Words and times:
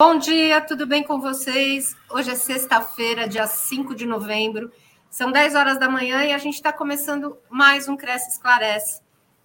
Bom 0.00 0.16
dia, 0.16 0.60
tudo 0.60 0.86
bem 0.86 1.02
com 1.02 1.20
vocês? 1.20 1.96
Hoje 2.08 2.30
é 2.30 2.36
sexta-feira, 2.36 3.28
dia 3.28 3.48
5 3.48 3.96
de 3.96 4.06
novembro. 4.06 4.70
São 5.10 5.32
10 5.32 5.56
horas 5.56 5.76
da 5.76 5.90
manhã 5.90 6.24
e 6.24 6.32
a 6.32 6.38
gente 6.38 6.54
está 6.54 6.72
começando 6.72 7.36
mais 7.50 7.88
um 7.88 7.96
Cresce 7.96 8.30
Esclarece. 8.30 9.02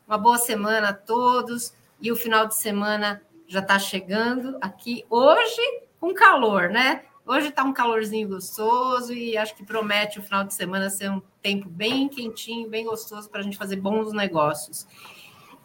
Uma 0.08 0.16
boa 0.16 0.38
semana 0.38 0.90
a 0.90 0.94
todos 0.94 1.74
e 2.00 2.12
o 2.12 2.16
final 2.16 2.46
de 2.46 2.56
semana 2.56 3.20
já 3.48 3.62
está 3.62 3.80
chegando 3.80 4.56
aqui. 4.62 5.04
Hoje, 5.10 5.60
com 6.00 6.14
calor, 6.14 6.70
né? 6.70 7.04
Hoje 7.26 7.48
está 7.48 7.64
um 7.64 7.74
calorzinho 7.74 8.30
gostoso 8.30 9.12
e 9.12 9.36
acho 9.36 9.56
que 9.56 9.66
promete 9.66 10.20
o 10.20 10.22
final 10.22 10.44
de 10.44 10.54
semana 10.54 10.88
ser 10.88 11.10
um 11.10 11.22
tempo 11.42 11.68
bem 11.68 12.08
quentinho, 12.08 12.70
bem 12.70 12.86
gostoso 12.86 13.28
para 13.28 13.40
a 13.40 13.44
gente 13.44 13.58
fazer 13.58 13.78
bons 13.78 14.14
negócios. 14.14 14.88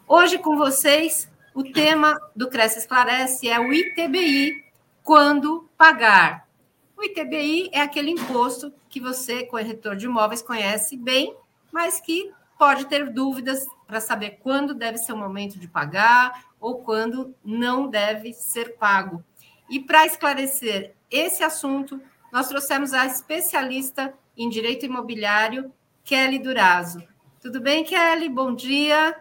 Hoje 0.07 0.39
com 0.39 0.57
vocês, 0.57 1.31
o 1.53 1.63
tema 1.63 2.19
do 2.35 2.49
Cresce 2.49 2.79
Esclarece 2.79 3.47
é 3.47 3.59
o 3.59 3.71
ITBI, 3.71 4.67
quando 5.09 5.67
pagar. 5.75 6.47
O 6.95 7.03
ITBI 7.03 7.71
é 7.73 7.81
aquele 7.81 8.11
imposto 8.11 8.71
que 8.87 8.99
você, 8.99 9.43
corretor 9.43 9.95
de 9.95 10.05
imóveis, 10.05 10.43
conhece 10.43 10.95
bem, 10.95 11.35
mas 11.71 11.99
que 11.99 12.31
pode 12.59 12.85
ter 12.85 13.09
dúvidas 13.09 13.65
para 13.87 13.99
saber 13.99 14.37
quando 14.43 14.75
deve 14.75 14.99
ser 14.99 15.13
o 15.13 15.17
momento 15.17 15.57
de 15.57 15.67
pagar 15.67 16.45
ou 16.59 16.83
quando 16.83 17.33
não 17.43 17.87
deve 17.87 18.33
ser 18.33 18.77
pago. 18.77 19.23
E 19.67 19.79
para 19.79 20.05
esclarecer 20.05 20.93
esse 21.09 21.43
assunto, 21.43 21.99
nós 22.31 22.47
trouxemos 22.47 22.93
a 22.93 23.07
especialista 23.07 24.13
em 24.37 24.47
direito 24.47 24.85
imobiliário, 24.85 25.73
Kelly 26.03 26.37
Durazo. 26.37 27.01
Tudo 27.41 27.59
bem, 27.59 27.83
Kelly? 27.83 28.29
Bom 28.29 28.53
dia. 28.53 29.19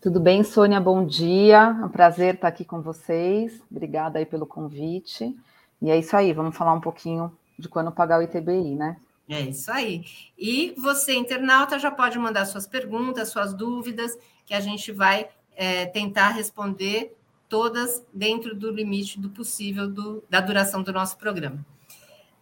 Tudo 0.00 0.18
bem, 0.18 0.42
Sônia? 0.42 0.80
Bom 0.80 1.04
dia. 1.04 1.76
É 1.78 1.84
um 1.84 1.88
prazer 1.90 2.36
estar 2.36 2.48
aqui 2.48 2.64
com 2.64 2.80
vocês. 2.80 3.60
Obrigada 3.70 4.18
aí 4.18 4.24
pelo 4.24 4.46
convite. 4.46 5.36
E 5.82 5.90
é 5.90 5.98
isso 5.98 6.16
aí, 6.16 6.32
vamos 6.32 6.56
falar 6.56 6.72
um 6.72 6.80
pouquinho 6.80 7.30
de 7.58 7.68
quando 7.68 7.92
pagar 7.92 8.18
o 8.18 8.22
ITBI, 8.22 8.76
né? 8.76 8.96
É 9.28 9.42
isso 9.42 9.70
aí. 9.70 10.02
E 10.38 10.74
você, 10.78 11.14
internauta, 11.14 11.78
já 11.78 11.90
pode 11.90 12.18
mandar 12.18 12.46
suas 12.46 12.66
perguntas, 12.66 13.28
suas 13.28 13.52
dúvidas, 13.52 14.16
que 14.46 14.54
a 14.54 14.60
gente 14.60 14.90
vai 14.90 15.28
é, 15.54 15.84
tentar 15.84 16.30
responder 16.30 17.14
todas 17.46 18.02
dentro 18.10 18.54
do 18.54 18.70
limite 18.70 19.20
do 19.20 19.28
possível 19.28 19.86
do, 19.86 20.24
da 20.30 20.40
duração 20.40 20.82
do 20.82 20.94
nosso 20.94 21.18
programa. 21.18 21.62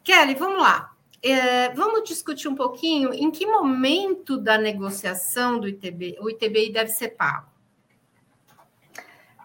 Kelly, 0.05 0.37
vamos 0.37 0.63
lá. 0.63 0.95
É, 1.23 1.71
vamos 1.75 2.09
discutir 2.09 2.49
um 2.49 2.55
pouquinho 2.55 3.13
em 3.13 3.31
que 3.31 3.45
momento 3.45 4.39
da 4.39 4.57
negociação 4.57 5.59
do 5.59 5.69
ITBI 5.69 6.17
o 6.21 6.31
ITBI 6.31 6.73
deve 6.73 6.91
ser 6.91 7.09
pago. 7.11 7.49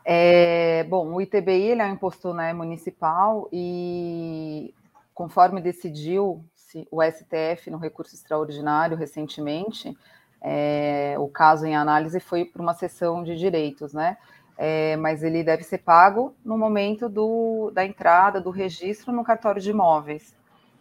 É, 0.05 0.83
bom, 0.83 1.13
o 1.13 1.21
ITBI 1.21 1.71
ele 1.71 1.81
é 1.81 1.85
um 1.85 1.93
imposto 1.93 2.33
né, 2.33 2.53
municipal 2.53 3.47
e 3.52 4.73
conforme 5.13 5.61
decidiu 5.61 6.43
o 6.91 7.02
STF 7.03 7.69
no 7.69 7.77
recurso 7.77 8.15
extraordinário 8.15 8.97
recentemente, 8.97 9.95
é, 10.41 11.15
o 11.17 11.27
caso 11.27 11.65
em 11.65 11.75
análise 11.75 12.19
foi 12.19 12.43
para 12.43 12.61
uma 12.61 12.73
sessão 12.73 13.23
de 13.23 13.35
direitos, 13.37 13.93
né? 13.93 14.17
É, 14.58 14.95
mas 14.97 15.23
ele 15.23 15.43
deve 15.43 15.63
ser 15.63 15.80
pago 15.80 16.35
no 16.43 16.58
momento 16.58 17.09
do, 17.09 17.71
da 17.71 17.85
entrada 17.85 18.39
do 18.41 18.52
registro 18.52 19.11
no 19.11 19.23
cartório 19.23 19.61
de 19.61 19.69
imóveis. 19.71 20.35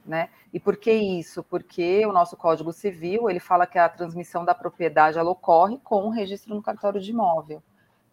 Né? 0.05 0.29
E 0.53 0.59
por 0.59 0.77
que 0.77 0.93
isso? 0.93 1.45
Porque 1.45 2.05
o 2.05 2.13
nosso 2.13 2.37
Código 2.37 2.73
Civil 2.73 3.31
ele 3.31 3.39
fala 3.39 3.67
que 3.67 3.79
a 3.79 3.89
transmissão 3.89 4.45
da 4.45 4.55
propriedade 4.55 5.17
ela 5.17 5.31
ocorre 5.31 5.79
com 5.85 6.07
o 6.07 6.11
registro 6.11 6.55
no 6.55 6.63
cartório 6.63 7.01
de 7.01 7.11
imóvel. 7.11 7.63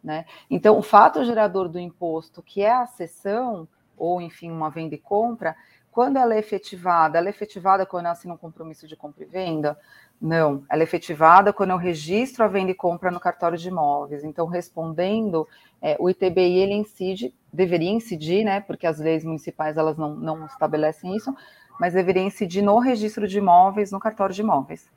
Né? 0.04 0.26
Então, 0.50 0.78
o 0.78 0.84
fato 0.84 1.26
gerador 1.26 1.67
do 1.67 1.80
imposto, 1.80 2.44
que 2.44 2.62
é 2.62 2.72
a 2.72 2.86
cessão, 2.86 3.67
ou 3.98 4.22
enfim, 4.22 4.52
uma 4.52 4.70
venda 4.70 4.95
e 4.95 4.99
compra, 4.99 5.55
quando 5.92 6.17
ela 6.17 6.36
é 6.36 6.39
efetivada, 6.39 7.17
ela 7.17 7.28
é 7.28 7.30
efetivada 7.32 7.86
quando 7.86 8.05
eu 8.05 8.11
assino 8.11 8.36
um 8.36 8.38
compromisso 8.38 8.88
de 8.88 8.95
compra 8.95 9.23
e 9.23 9.28
venda? 9.28 9.78
Não, 10.22 10.64
ela 10.70 10.82
é 10.82 10.83
efetivada 10.83 11.52
quando 11.52 11.72
eu 11.72 11.78
registro 11.78 12.44
a 12.44 12.48
venda 12.48 12.72
e 12.72 12.76
compra 12.76 13.10
no 13.10 13.20
cartório 13.20 13.58
de 13.58 13.67
imóveis. 13.67 14.23
Então, 14.23 14.45
respondendo, 14.45 15.48
é, 15.82 15.98
o 15.99 16.10
ITBI 16.10 16.60
ele 16.60 16.73
incide, 16.73 17.33
deveria 17.52 17.89
incidir, 17.89 18.44
né? 18.44 18.61
Porque 18.61 18.86
as 18.86 18.99
leis 18.99 19.26
municipais 19.26 19.78
elas 19.78 19.98
não, 19.98 20.16
não 20.16 20.45
estabelecem 20.45 21.16
isso, 21.16 21.36
mas 21.80 21.94
deveria 21.94 22.23
incidir 22.23 22.62
no 22.62 22.78
registro 22.80 23.28
de 23.28 23.38
imóveis, 23.38 23.92
no 23.92 24.00
cartório 24.00 24.36
de 24.36 24.42
imóveis. 24.42 24.90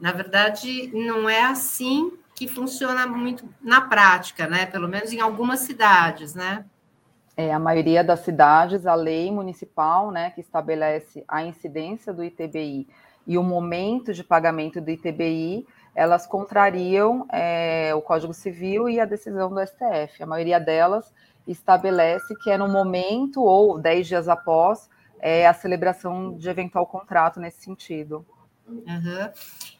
Na 0.00 0.10
verdade, 0.10 0.90
não 0.92 1.28
é 1.28 1.44
assim 1.44 2.12
que 2.34 2.48
funciona 2.48 3.06
muito 3.06 3.48
na 3.60 3.82
prática, 3.82 4.46
né? 4.46 4.66
Pelo 4.66 4.88
menos 4.88 5.12
em 5.12 5.20
algumas 5.20 5.60
cidades, 5.60 6.34
né? 6.34 6.64
É, 7.36 7.52
a 7.52 7.58
maioria 7.58 8.02
das 8.02 8.20
cidades, 8.20 8.86
a 8.86 8.94
lei 8.94 9.30
municipal, 9.30 10.10
né, 10.10 10.30
que 10.30 10.40
estabelece 10.40 11.24
a 11.26 11.42
incidência 11.42 12.12
do 12.12 12.22
ITBI 12.22 12.86
e 13.26 13.38
o 13.38 13.42
momento 13.42 14.12
de 14.12 14.22
pagamento 14.22 14.82
do 14.82 14.90
ITBI, 14.90 15.66
elas 15.94 16.26
contrariam 16.26 17.26
é, 17.32 17.94
o 17.94 18.02
Código 18.02 18.34
Civil 18.34 18.88
e 18.88 19.00
a 19.00 19.06
decisão 19.06 19.48
do 19.48 19.64
STF. 19.64 20.22
A 20.22 20.26
maioria 20.26 20.60
delas 20.60 21.12
estabelece 21.46 22.34
que 22.42 22.50
é 22.50 22.58
no 22.58 22.68
momento 22.68 23.42
ou 23.42 23.78
dez 23.78 24.06
dias 24.06 24.28
após 24.28 24.90
é, 25.22 25.46
a 25.46 25.54
celebração 25.54 26.36
de 26.36 26.50
eventual 26.50 26.84
contrato 26.84 27.38
nesse 27.38 27.62
sentido. 27.62 28.26
Uhum. 28.66 29.30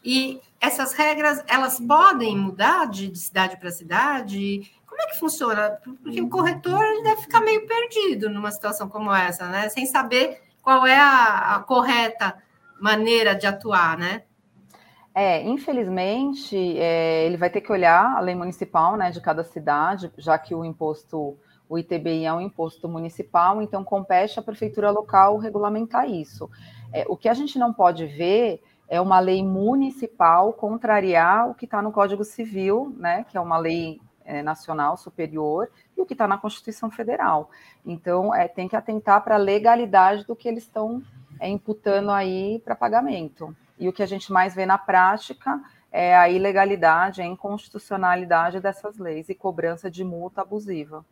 E 0.04 0.41
essas 0.60 0.92
regras, 0.94 1.42
elas 1.48 1.80
podem 1.80 2.36
mudar 2.36 2.86
de, 2.86 3.08
de 3.08 3.19
cidade 3.19 3.56
para 3.56 3.70
cidade? 3.70 4.72
Como 4.86 5.00
é 5.03 5.06
que 5.06 5.19
funciona? 5.19 5.78
Porque 6.03 6.20
o 6.20 6.28
corretor 6.28 6.80
deve 7.03 7.22
ficar 7.22 7.41
meio 7.41 7.66
perdido 7.66 8.30
numa 8.30 8.53
situação 8.53 8.88
como 8.88 9.12
essa, 9.12 9.48
né? 9.48 9.69
Sem 9.69 9.84
saber 9.86 10.41
qual 10.62 10.86
é 10.86 10.97
a, 10.97 11.56
a 11.56 11.60
correta 11.60 12.36
maneira 12.80 13.34
de 13.34 13.47
atuar, 13.47 13.98
né? 13.98 14.22
É, 15.14 15.42
infelizmente, 15.42 16.56
é, 16.78 17.26
ele 17.26 17.36
vai 17.36 17.50
ter 17.50 17.60
que 17.60 17.70
olhar 17.70 18.16
a 18.16 18.20
lei 18.20 18.34
municipal, 18.34 18.97
né, 18.97 19.10
de 19.10 19.20
cada 19.20 19.44
cidade, 19.44 20.10
já 20.16 20.38
que 20.38 20.54
o 20.54 20.64
imposto 20.64 21.36
o 21.72 21.78
ITBI 21.78 22.27
é 22.27 22.33
um 22.34 22.41
imposto 22.43 22.87
municipal, 22.87 23.62
então 23.62 23.83
compete 23.83 24.38
à 24.38 24.43
prefeitura 24.43 24.91
local 24.91 25.38
regulamentar 25.38 26.06
isso. 26.06 26.50
É, 26.93 27.06
o 27.09 27.16
que 27.16 27.31
a 27.31 27.33
gente 27.33 27.59
não 27.59 27.72
pode 27.72 28.05
ver 28.05 28.62
é 28.87 29.00
uma 29.00 29.19
lei 29.19 29.43
municipal 29.43 30.53
contrariar 30.53 31.49
o 31.49 31.55
que 31.55 31.65
está 31.65 31.81
no 31.81 31.91
Código 31.91 32.25
Civil, 32.25 32.94
né, 32.99 33.25
que 33.25 33.38
é 33.38 33.41
uma 33.41 33.56
lei 33.56 34.03
é, 34.22 34.43
nacional 34.43 34.99
superior, 34.99 35.71
e 35.97 36.03
o 36.03 36.05
que 36.05 36.12
está 36.12 36.28
na 36.28 36.37
Constituição 36.37 36.91
Federal. 36.91 37.49
Então, 37.87 38.34
é, 38.34 38.47
tem 38.47 38.69
que 38.69 38.77
atentar 38.77 39.25
para 39.25 39.37
a 39.37 39.39
legalidade 39.39 40.27
do 40.27 40.37
que 40.37 40.49
eles 40.49 40.65
estão 40.65 41.03
é, 41.41 41.49
imputando 41.49 42.10
aí 42.10 42.60
para 42.62 42.77
pagamento. 42.77 43.56
E 43.78 43.89
o 43.89 43.94
que 43.94 44.03
a 44.03 44.06
gente 44.06 44.31
mais 44.31 44.54
vê 44.54 44.66
na 44.66 44.77
prática 44.77 45.59
é 45.91 46.15
a 46.15 46.28
ilegalidade, 46.28 47.22
a 47.22 47.25
inconstitucionalidade 47.25 48.60
dessas 48.60 48.99
leis 48.99 49.31
e 49.31 49.34
cobrança 49.34 49.91
de 49.91 50.04
multa 50.04 50.43
abusiva. 50.43 51.03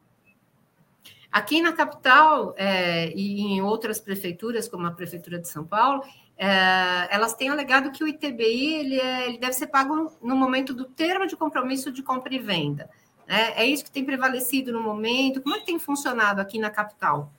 Aqui 1.30 1.60
na 1.62 1.72
capital 1.72 2.54
é, 2.56 3.12
e 3.14 3.42
em 3.42 3.62
outras 3.62 4.00
prefeituras, 4.00 4.68
como 4.68 4.86
a 4.86 4.90
Prefeitura 4.90 5.38
de 5.38 5.48
São 5.48 5.64
Paulo, 5.64 6.02
é, 6.36 7.08
elas 7.10 7.34
têm 7.34 7.48
alegado 7.48 7.92
que 7.92 8.02
o 8.02 8.08
ITBI 8.08 8.74
ele, 8.74 9.00
é, 9.00 9.28
ele, 9.28 9.38
deve 9.38 9.52
ser 9.52 9.68
pago 9.68 10.10
no 10.20 10.34
momento 10.34 10.74
do 10.74 10.86
termo 10.86 11.26
de 11.26 11.36
compromisso 11.36 11.92
de 11.92 12.02
compra 12.02 12.34
e 12.34 12.38
venda. 12.38 12.90
Né? 13.28 13.52
É 13.54 13.64
isso 13.64 13.84
que 13.84 13.90
tem 13.90 14.04
prevalecido 14.04 14.72
no 14.72 14.82
momento. 14.82 15.40
Como 15.40 15.54
é 15.54 15.60
que 15.60 15.66
tem 15.66 15.78
funcionado 15.78 16.40
aqui 16.40 16.58
na 16.58 16.70
capital? 16.70 17.32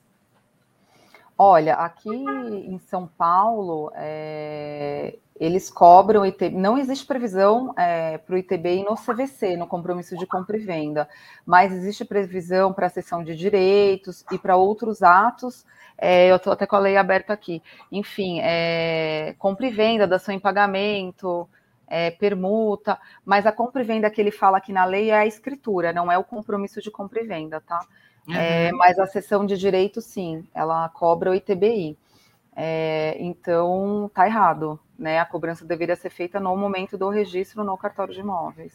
Olha, 1.43 1.73
aqui 1.73 2.07
em 2.07 2.77
São 2.77 3.07
Paulo, 3.07 3.91
é, 3.95 5.17
eles 5.39 5.71
cobram, 5.71 6.21
não 6.51 6.77
existe 6.77 7.03
previsão 7.03 7.73
é, 7.75 8.19
para 8.19 8.35
o 8.35 8.37
ITBI 8.37 8.83
no 8.83 8.93
CVC, 8.93 9.57
no 9.57 9.65
compromisso 9.65 10.15
de 10.15 10.27
compra 10.27 10.55
e 10.55 10.59
venda, 10.59 11.09
mas 11.43 11.73
existe 11.73 12.05
previsão 12.05 12.71
para 12.71 12.85
a 12.85 12.89
cessão 12.91 13.23
de 13.23 13.35
direitos 13.35 14.23
e 14.31 14.37
para 14.37 14.55
outros 14.55 15.01
atos, 15.01 15.65
é, 15.97 16.29
eu 16.31 16.35
estou 16.35 16.53
até 16.53 16.67
com 16.67 16.75
a 16.75 16.79
lei 16.79 16.95
aberta 16.95 17.33
aqui, 17.33 17.59
enfim, 17.91 18.39
é, 18.43 19.33
compra 19.39 19.65
e 19.65 19.71
venda, 19.71 20.05
dação 20.05 20.35
em 20.35 20.39
pagamento, 20.39 21.49
é, 21.87 22.11
permuta, 22.11 22.99
mas 23.25 23.47
a 23.47 23.51
compra 23.51 23.81
e 23.81 23.85
venda 23.85 24.11
que 24.11 24.21
ele 24.21 24.29
fala 24.29 24.59
aqui 24.59 24.71
na 24.71 24.85
lei 24.85 25.09
é 25.09 25.17
a 25.17 25.25
escritura, 25.25 25.91
não 25.91 26.11
é 26.11 26.19
o 26.19 26.23
compromisso 26.23 26.79
de 26.83 26.91
compra 26.91 27.19
e 27.19 27.25
venda, 27.25 27.59
tá? 27.59 27.79
É, 28.29 28.71
uhum. 28.71 28.77
mas 28.77 28.99
a 28.99 29.07
cessão 29.07 29.45
de 29.45 29.57
direitos, 29.57 30.05
sim, 30.05 30.47
ela 30.53 30.87
cobra 30.89 31.31
o 31.31 31.35
ITBI. 31.35 31.97
É, 32.55 33.15
então, 33.19 34.11
tá 34.13 34.27
errado, 34.27 34.79
né? 34.97 35.19
A 35.19 35.25
cobrança 35.25 35.65
deveria 35.65 35.95
ser 35.95 36.09
feita 36.09 36.39
no 36.39 36.55
momento 36.55 36.97
do 36.97 37.09
registro 37.09 37.63
no 37.63 37.77
cartório 37.77 38.13
de 38.13 38.19
imóveis. 38.19 38.73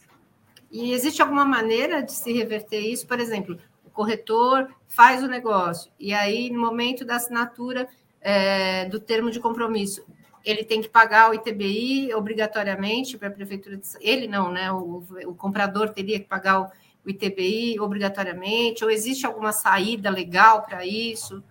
E 0.70 0.93
existe 0.93 1.22
alguma 1.22 1.44
maneira 1.44 2.02
de 2.02 2.12
se 2.12 2.32
reverter 2.32 2.81
isso? 2.81 3.06
Por 3.06 3.20
exemplo, 3.20 3.58
o 3.84 3.90
corretor 3.90 4.69
faz 4.88 5.22
o 5.22 5.28
negócio 5.28 5.92
e 5.99 6.12
aí, 6.12 6.50
no 6.50 6.60
momento 6.60 7.04
da 7.04 7.16
assinatura 7.16 7.88
é, 8.20 8.87
do 8.87 8.99
termo 8.99 9.31
de 9.31 9.38
compromisso, 9.38 10.04
ele 10.44 10.64
tem 10.64 10.81
que 10.81 10.88
pagar 10.88 11.31
o 11.31 11.34
ITBI 11.34 12.14
obrigatoriamente 12.14 13.19
para 13.19 13.28
a 13.28 13.32
prefeitura. 13.32 13.76
De... 13.76 13.87
Ele 14.00 14.26
não, 14.26 14.50
né? 14.50 14.70
O, 14.72 15.04
o 15.26 15.34
comprador 15.34 15.90
teria 15.90 16.19
que 16.19 16.26
pagar 16.26 16.60
o, 16.60 16.70
o 17.06 17.10
ITBI 17.10 17.78
obrigatoriamente? 17.80 18.84
Ou 18.84 18.90
existe 18.90 19.24
alguma 19.24 19.52
saída 19.52 20.10
legal 20.10 20.62
para 20.62 20.84
isso? 20.84 21.42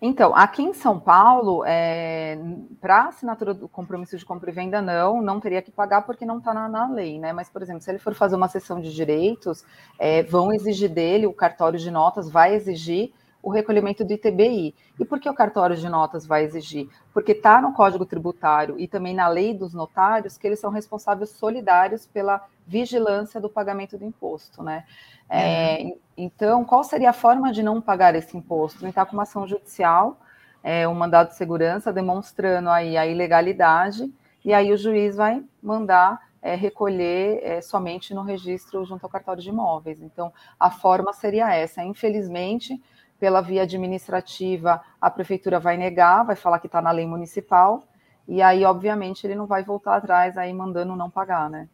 Então, 0.00 0.36
aqui 0.36 0.62
em 0.62 0.74
São 0.74 1.00
Paulo, 1.00 1.64
é, 1.64 2.38
para 2.80 3.06
assinatura 3.06 3.54
do 3.54 3.66
compromisso 3.66 4.16
de 4.16 4.24
compra 4.26 4.50
e 4.50 4.52
venda, 4.52 4.82
não, 4.82 5.22
não 5.22 5.40
teria 5.40 5.62
que 5.62 5.70
pagar 5.70 6.02
porque 6.02 6.26
não 6.26 6.38
está 6.38 6.52
na, 6.52 6.68
na, 6.68 6.88
lei, 6.90 7.18
né? 7.18 7.32
Mas, 7.32 7.48
por 7.48 7.62
exemplo, 7.62 7.80
se 7.80 7.90
ele 7.90 7.98
for 7.98 8.14
fazer 8.14 8.36
uma 8.36 8.48
sessão 8.48 8.78
de 8.78 8.94
direitos, 8.94 9.64
é, 9.98 10.22
vão 10.22 10.52
exigir 10.52 10.90
dele, 10.90 11.26
o 11.26 11.32
cartório 11.32 11.78
de 11.78 11.90
notas 11.90 12.30
vai 12.30 12.54
exigir 12.54 13.10
o 13.46 13.50
recolhimento 13.50 14.04
do 14.04 14.12
ITBI. 14.12 14.74
E 14.98 15.04
por 15.04 15.20
que 15.20 15.30
o 15.30 15.34
cartório 15.34 15.76
de 15.76 15.88
notas 15.88 16.26
vai 16.26 16.42
exigir? 16.42 16.88
Porque 17.14 17.30
está 17.30 17.62
no 17.62 17.72
Código 17.72 18.04
Tributário 18.04 18.74
e 18.76 18.88
também 18.88 19.14
na 19.14 19.28
lei 19.28 19.54
dos 19.54 19.72
notários 19.72 20.36
que 20.36 20.48
eles 20.48 20.58
são 20.58 20.68
responsáveis 20.68 21.30
solidários 21.30 22.08
pela 22.08 22.44
vigilância 22.66 23.40
do 23.40 23.48
pagamento 23.48 23.96
do 23.96 24.04
imposto, 24.04 24.64
né? 24.64 24.84
É, 25.30 25.78
uhum. 25.80 25.98
então, 26.16 26.64
qual 26.64 26.82
seria 26.82 27.10
a 27.10 27.12
forma 27.12 27.52
de 27.52 27.62
não 27.62 27.80
pagar 27.80 28.16
esse 28.16 28.36
imposto? 28.36 28.84
Entrar 28.84 29.06
com 29.06 29.12
uma 29.12 29.22
ação 29.22 29.46
judicial, 29.46 30.18
é, 30.60 30.88
um 30.88 30.94
mandado 30.94 31.28
de 31.28 31.36
segurança 31.36 31.92
demonstrando 31.92 32.68
aí 32.68 32.96
a 32.96 33.06
ilegalidade, 33.06 34.12
e 34.44 34.52
aí 34.52 34.72
o 34.72 34.76
juiz 34.76 35.14
vai 35.14 35.40
mandar 35.62 36.20
é, 36.42 36.56
recolher 36.56 37.40
é, 37.44 37.60
somente 37.60 38.12
no 38.12 38.22
registro 38.22 38.84
junto 38.84 39.04
ao 39.04 39.10
cartório 39.10 39.40
de 39.40 39.50
imóveis. 39.50 40.02
Então, 40.02 40.32
a 40.58 40.68
forma 40.68 41.12
seria 41.12 41.54
essa. 41.54 41.84
Infelizmente, 41.84 42.82
pela 43.18 43.40
via 43.40 43.62
administrativa, 43.62 44.82
a 45.00 45.10
prefeitura 45.10 45.58
vai 45.58 45.76
negar, 45.76 46.24
vai 46.24 46.36
falar 46.36 46.58
que 46.58 46.66
está 46.66 46.82
na 46.82 46.90
lei 46.90 47.06
municipal, 47.06 47.84
e 48.28 48.42
aí, 48.42 48.64
obviamente, 48.64 49.26
ele 49.26 49.34
não 49.34 49.46
vai 49.46 49.62
voltar 49.62 49.96
atrás 49.96 50.36
aí 50.36 50.52
mandando 50.52 50.96
não 50.96 51.08
pagar, 51.08 51.48
né? 51.48 51.68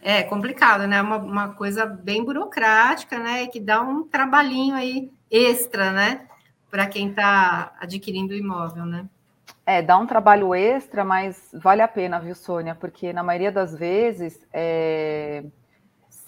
É 0.00 0.22
complicado, 0.22 0.86
né? 0.86 1.00
Uma, 1.00 1.16
uma 1.16 1.48
coisa 1.54 1.86
bem 1.86 2.24
burocrática, 2.24 3.18
né? 3.18 3.46
Que 3.46 3.60
dá 3.60 3.80
um 3.80 4.02
trabalhinho 4.02 4.74
aí 4.74 5.12
extra, 5.30 5.92
né? 5.92 6.26
Para 6.70 6.86
quem 6.86 7.10
está 7.10 7.72
adquirindo 7.80 8.32
o 8.32 8.36
imóvel, 8.36 8.84
né? 8.84 9.06
É, 9.64 9.80
dá 9.80 9.96
um 9.96 10.06
trabalho 10.06 10.54
extra, 10.54 11.04
mas 11.04 11.50
vale 11.52 11.82
a 11.82 11.88
pena, 11.88 12.18
viu, 12.18 12.34
Sônia? 12.34 12.74
Porque 12.74 13.12
na 13.12 13.22
maioria 13.22 13.52
das 13.52 13.76
vezes, 13.76 14.44
é... 14.52 15.44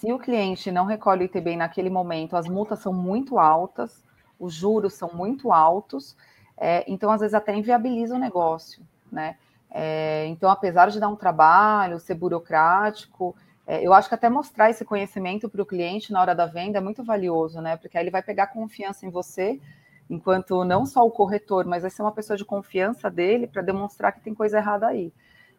se 0.05 0.13
o 0.13 0.19
cliente 0.19 0.71
não 0.71 0.85
recolhe 0.85 1.23
o 1.23 1.25
ITBI 1.25 1.57
naquele 1.57 1.89
momento, 1.89 2.35
as 2.35 2.47
multas 2.47 2.79
são 2.79 2.93
muito 2.93 3.39
altas, 3.39 4.03
os 4.39 4.53
juros 4.53 4.93
são 4.93 5.09
muito 5.13 5.51
altos, 5.51 6.15
é... 6.55 6.83
então 6.87 7.11
às 7.11 7.21
vezes 7.21 7.33
até 7.33 7.55
inviabiliza 7.55 8.15
o 8.15 8.19
negócio, 8.19 8.83
né? 9.11 9.35
É... 9.71 10.27
então, 10.27 10.49
apesar 10.49 10.91
de 10.91 10.99
dar 10.99 11.07
um 11.07 11.15
trabalho, 11.15 11.99
ser 11.99 12.13
burocrático, 12.13 13.35
é, 13.65 13.81
eu 13.85 13.93
acho 13.93 14.07
que 14.07 14.13
até 14.13 14.29
mostrar 14.29 14.69
esse 14.69 14.85
conhecimento 14.85 15.49
para 15.49 15.61
o 15.61 15.65
cliente 15.65 16.13
na 16.13 16.21
hora 16.21 16.35
da 16.35 16.45
venda 16.45 16.77
é 16.77 16.81
muito 16.81 17.03
valioso, 17.03 17.59
né? 17.59 17.75
Porque 17.75 17.97
aí 17.97 18.03
ele 18.03 18.11
vai 18.11 18.21
pegar 18.21 18.47
confiança 18.47 19.07
em 19.07 19.09
você, 19.09 19.59
enquanto 20.07 20.63
não 20.63 20.85
só 20.85 21.03
o 21.03 21.09
corretor, 21.09 21.65
mas 21.65 21.81
vai 21.81 21.89
ser 21.89 22.03
uma 22.03 22.11
pessoa 22.11 22.37
de 22.37 22.45
confiança 22.45 23.09
dele 23.09 23.47
para 23.47 23.63
demonstrar 23.63 24.11
que 24.11 24.21
tem 24.21 24.35
coisa 24.35 24.59
errada 24.59 24.85
aí. 24.85 25.11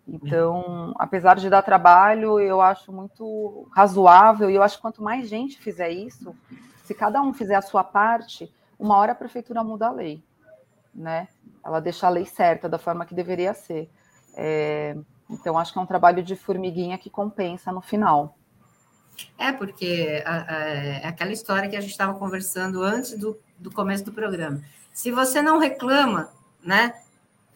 Então, 0.09 0.95
apesar 0.99 1.35
de 1.35 1.51
dar 1.51 1.63
trabalho, 1.63 2.39
eu 2.39 2.61
acho 2.61 2.93
muito 2.93 3.69
razoável, 3.73 4.49
e 4.49 4.55
eu 4.55 4.63
acho 4.63 4.77
que 4.77 4.83
quanto 4.83 5.03
mais 5.03 5.29
gente 5.29 5.59
fizer 5.59 5.91
isso, 5.91 6.35
se 6.85 6.95
cada 6.95 7.21
um 7.21 7.35
fizer 7.35 7.57
a 7.57 7.63
sua 7.63 7.83
parte, 7.83 8.53
uma 8.79 8.97
hora 8.97 9.13
a 9.13 9.17
prefeitura 9.17 9.65
muda 9.65 9.89
a 9.89 9.93
lei, 9.93 10.23
né? 10.95 11.27
Ela 11.65 11.81
deixa 11.81 12.07
a 12.07 12.11
lei 12.11 12.25
certa 12.25 12.69
da 12.69 12.79
forma 12.79 13.05
que 13.05 13.15
deveria 13.15 13.53
ser. 13.53 13.91
É, 14.37 14.97
então, 15.29 15.59
acho 15.59 15.73
que 15.73 15.79
é 15.79 15.83
um 15.83 15.87
trabalho 15.87 16.23
de 16.23 16.37
formiguinha 16.37 16.97
que 16.97 17.11
compensa 17.11 17.73
no 17.73 17.81
final. 17.81 18.37
É, 19.37 19.51
porque 19.51 20.23
é 20.25 21.07
aquela 21.07 21.33
história 21.33 21.69
que 21.69 21.77
a 21.77 21.81
gente 21.81 21.91
estava 21.91 22.15
conversando 22.15 22.83
antes 22.83 23.19
do, 23.19 23.37
do 23.59 23.73
começo 23.73 24.05
do 24.05 24.13
programa. 24.13 24.63
Se 24.93 25.11
você 25.11 25.43
não 25.43 25.59
reclama, 25.59 26.31
né? 26.63 26.95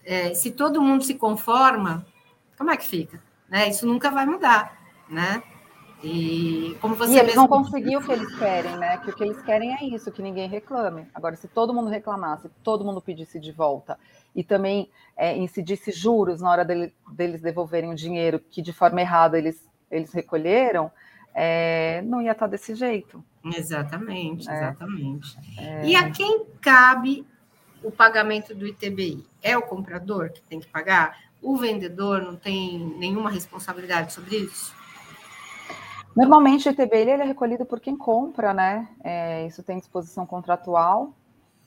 É, 0.04 0.34
se 0.34 0.50
todo 0.50 0.82
mundo 0.82 1.04
se 1.04 1.14
conforma, 1.14 2.04
como 2.60 2.70
é 2.70 2.76
que 2.76 2.84
fica? 2.84 3.18
Né? 3.48 3.70
Isso 3.70 3.86
nunca 3.86 4.10
vai 4.10 4.26
mudar, 4.26 4.78
né? 5.08 5.42
E 6.04 6.76
como 6.78 6.94
você 6.94 7.14
e 7.14 7.18
eles 7.18 7.34
mesmo... 7.34 7.48
vão 7.48 7.64
conseguir 7.64 7.96
o 7.96 8.04
que 8.04 8.12
eles 8.12 8.38
querem, 8.38 8.76
né? 8.76 8.98
Que 8.98 9.08
o 9.08 9.14
que 9.14 9.24
eles 9.24 9.40
querem 9.40 9.74
é 9.74 9.82
isso, 9.84 10.12
que 10.12 10.20
ninguém 10.20 10.46
reclame. 10.46 11.06
Agora, 11.14 11.36
se 11.36 11.48
todo 11.48 11.72
mundo 11.72 11.88
reclamasse, 11.88 12.50
todo 12.62 12.84
mundo 12.84 13.00
pedisse 13.00 13.40
de 13.40 13.50
volta 13.50 13.98
e 14.36 14.44
também 14.44 14.90
é, 15.16 15.34
incidisse 15.34 15.90
juros 15.90 16.42
na 16.42 16.50
hora 16.50 16.62
dele, 16.62 16.92
deles 17.10 17.40
devolverem 17.40 17.90
o 17.90 17.96
dinheiro 17.96 18.38
que 18.38 18.60
de 18.60 18.74
forma 18.74 19.00
errada 19.00 19.38
eles, 19.38 19.66
eles 19.90 20.12
recolheram, 20.12 20.92
é, 21.34 22.02
não 22.02 22.20
ia 22.20 22.32
estar 22.32 22.46
desse 22.46 22.74
jeito. 22.74 23.24
Exatamente, 23.42 24.50
é. 24.50 24.54
exatamente. 24.54 25.38
É... 25.56 25.86
E 25.86 25.96
a 25.96 26.10
quem 26.10 26.44
cabe 26.60 27.26
o 27.82 27.90
pagamento 27.90 28.54
do 28.54 28.66
ITBI? 28.66 29.24
É 29.42 29.56
o 29.56 29.62
comprador 29.62 30.30
que 30.30 30.42
tem 30.42 30.60
que 30.60 30.66
pagar? 30.66 31.29
O 31.42 31.56
vendedor 31.56 32.22
não 32.22 32.36
tem 32.36 32.78
nenhuma 32.98 33.30
responsabilidade 33.30 34.12
sobre 34.12 34.36
isso? 34.36 34.74
Normalmente 36.14 36.68
o 36.68 36.72
ITBI 36.72 36.98
ele 36.98 37.22
é 37.22 37.24
recolhido 37.24 37.64
por 37.64 37.80
quem 37.80 37.96
compra, 37.96 38.52
né? 38.52 38.88
É, 39.02 39.46
isso 39.46 39.62
tem 39.62 39.78
disposição 39.78 40.26
contratual 40.26 41.14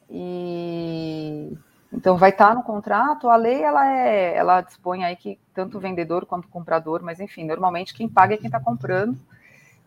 e 0.09 1.57
então 1.91 2.17
vai 2.17 2.31
estar 2.31 2.53
no 2.53 2.63
contrato. 2.63 3.29
A 3.29 3.35
lei 3.35 3.61
ela 3.61 3.89
é, 3.89 4.35
ela 4.35 4.61
dispõe 4.61 5.03
aí 5.03 5.15
que 5.15 5.39
tanto 5.53 5.77
o 5.77 5.81
vendedor 5.81 6.25
quanto 6.25 6.45
o 6.45 6.49
comprador, 6.49 7.01
mas 7.01 7.19
enfim, 7.19 7.45
normalmente 7.45 7.93
quem 7.93 8.09
paga 8.09 8.33
é 8.33 8.37
quem 8.37 8.47
está 8.47 8.59
comprando. 8.59 9.17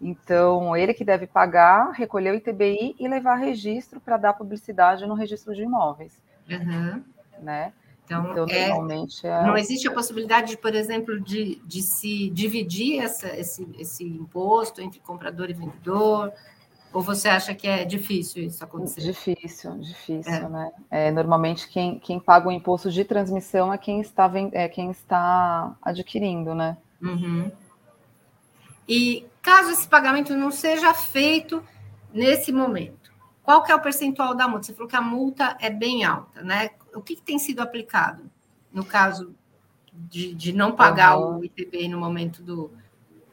Então 0.01 0.77
ele 0.77 0.95
que 0.95 1.05
deve 1.05 1.27
pagar, 1.27 1.91
recolher 1.93 2.33
o 2.33 2.35
ITBI 2.35 2.97
e 2.99 3.09
levar 3.09 3.37
registro 3.37 4.01
para 4.01 4.17
dar 4.17 4.35
publicidade 4.35 5.07
no 5.07 5.15
registro 5.15 5.55
de 5.55 5.63
imóveis, 5.63 6.21
uhum. 6.51 7.03
né? 7.41 7.73
Então, 8.07 8.31
então 8.31 8.47
é, 8.49 8.69
normalmente 8.69 9.27
é... 9.27 9.43
não 9.43 9.57
existe 9.57 9.89
a 9.89 9.93
possibilidade, 9.93 10.51
de, 10.51 10.57
por 10.57 10.75
exemplo, 10.75 11.21
de, 11.21 11.61
de 11.65 11.83
se 11.83 12.31
dividir 12.31 13.01
essa, 13.01 13.29
esse, 13.37 13.67
esse 13.77 14.05
imposto 14.05 14.81
entre 14.81 15.01
comprador 15.01 15.51
e 15.51 15.53
vendedor? 15.53 16.33
Ou 16.93 17.03
você 17.03 17.29
acha 17.29 17.53
que 17.55 17.67
é 17.67 17.85
difícil 17.85 18.45
isso 18.45 18.65
acontecer? 18.65 19.01
Difícil, 19.01 19.77
difícil, 19.79 20.33
é. 20.33 20.49
né? 20.49 20.73
É, 20.91 21.11
normalmente 21.11 21.69
quem, 21.69 21.99
quem 21.99 22.19
paga 22.19 22.49
o 22.49 22.53
imposto 22.53 22.91
de 22.91 23.05
transmissão 23.05 23.73
é 23.73 23.77
quem 23.77 24.01
está, 24.01 24.31
é 24.53 24.69
quem 24.69 24.91
está 24.91 25.77
adquirindo, 25.83 26.55
né? 26.55 26.79
Uhum. 27.03 27.51
E 28.89 29.27
caso 29.43 29.73
esse 29.73 29.87
pagamento 29.87 30.35
não 30.37 30.51
seja 30.51 30.95
feito 30.95 31.63
nesse 32.15 32.53
momento, 32.53 33.06
qual 33.47 33.63
que 33.63 33.71
é 33.71 33.77
o 33.77 33.81
percentual 33.81 34.35
da 34.35 34.49
multa? 34.49 34.67
Você 34.67 34.75
falou 34.75 34.89
que 34.89 34.97
a 34.97 35.01
multa 35.01 35.57
é 35.61 35.71
bem 35.71 36.05
alta, 36.05 36.43
né? 36.43 36.71
o 36.93 37.01
que, 37.01 37.15
que 37.15 37.23
tem 37.23 37.39
sido 37.39 37.61
aplicado 37.61 38.29
no 38.73 38.85
caso 38.85 39.37
de, 39.93 40.35
de 40.35 40.53
não 40.53 40.73
pagar 40.73 41.17
uhum. 41.17 41.39
o 41.39 41.45
ITBI 41.45 41.87
no 41.87 41.97
momento 41.97 42.43
do, 42.43 42.73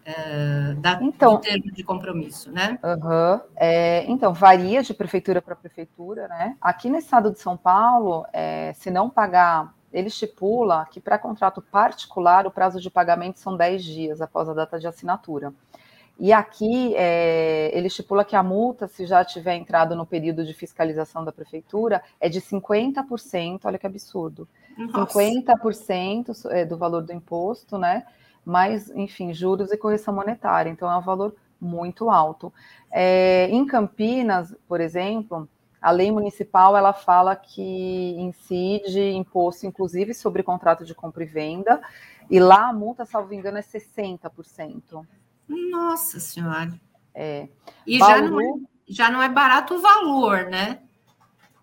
é, 0.05 0.75
da, 0.75 0.99
então, 1.01 1.33
do 1.33 1.39
termo 1.39 1.71
de 1.71 1.83
compromisso, 1.83 2.51
né? 2.51 2.77
Uhum. 2.83 3.41
É, 3.55 4.05
então, 4.07 4.35
varia 4.35 4.83
de 4.83 4.93
prefeitura 4.93 5.41
para 5.41 5.55
prefeitura, 5.55 6.27
né? 6.27 6.55
Aqui 6.61 6.91
no 6.91 6.97
estado 6.97 7.31
de 7.31 7.39
São 7.39 7.57
Paulo, 7.57 8.23
é, 8.31 8.71
se 8.73 8.91
não 8.91 9.09
pagar, 9.09 9.73
ele 9.91 10.09
estipula 10.09 10.85
que 10.91 11.01
para 11.01 11.17
contrato 11.17 11.59
particular 11.59 12.45
o 12.45 12.51
prazo 12.51 12.79
de 12.79 12.89
pagamento 12.89 13.39
são 13.39 13.57
10 13.57 13.83
dias 13.83 14.21
após 14.21 14.47
a 14.47 14.53
data 14.53 14.79
de 14.79 14.85
assinatura. 14.85 15.51
E 16.19 16.31
aqui 16.31 16.93
é, 16.95 17.71
ele 17.73 17.87
estipula 17.87 18.23
que 18.23 18.35
a 18.35 18.43
multa, 18.43 18.87
se 18.87 19.05
já 19.05 19.25
tiver 19.25 19.55
entrado 19.55 19.95
no 19.95 20.05
período 20.05 20.45
de 20.45 20.53
fiscalização 20.53 21.25
da 21.25 21.31
prefeitura, 21.31 22.03
é 22.19 22.29
de 22.29 22.39
50%, 22.39 23.61
olha 23.63 23.79
que 23.79 23.87
absurdo. 23.87 24.47
Nossa. 24.77 25.19
50% 25.19 26.51
é, 26.51 26.65
do 26.65 26.77
valor 26.77 27.01
do 27.01 27.11
imposto, 27.11 27.77
né? 27.77 28.05
Mais, 28.45 28.89
enfim, 28.89 29.33
juros 29.33 29.71
e 29.71 29.77
correção 29.77 30.13
monetária. 30.13 30.69
Então 30.69 30.91
é 30.91 30.95
um 30.95 31.01
valor 31.01 31.35
muito 31.59 32.09
alto. 32.09 32.53
É, 32.91 33.47
em 33.49 33.65
Campinas, 33.65 34.55
por 34.67 34.81
exemplo, 34.81 35.47
a 35.81 35.91
lei 35.91 36.11
municipal 36.11 36.77
ela 36.77 36.93
fala 36.93 37.35
que 37.35 38.15
incide 38.17 39.01
imposto, 39.11 39.65
inclusive, 39.65 40.13
sobre 40.13 40.43
contrato 40.43 40.85
de 40.85 40.93
compra 40.93 41.23
e 41.23 41.27
venda, 41.27 41.81
e 42.29 42.39
lá 42.39 42.69
a 42.69 42.73
multa, 42.73 43.05
salvo 43.05 43.33
engano, 43.33 43.57
é 43.57 43.61
60%. 43.61 45.05
Nossa 45.47 46.19
Senhora. 46.19 46.73
É. 47.13 47.47
E 47.85 47.99
Bauru, 47.99 48.15
já, 48.15 48.29
não 48.29 48.41
é, 48.41 48.53
já 48.87 49.09
não 49.11 49.21
é 49.21 49.29
barato 49.29 49.75
o 49.75 49.81
valor, 49.81 50.45
né? 50.45 50.79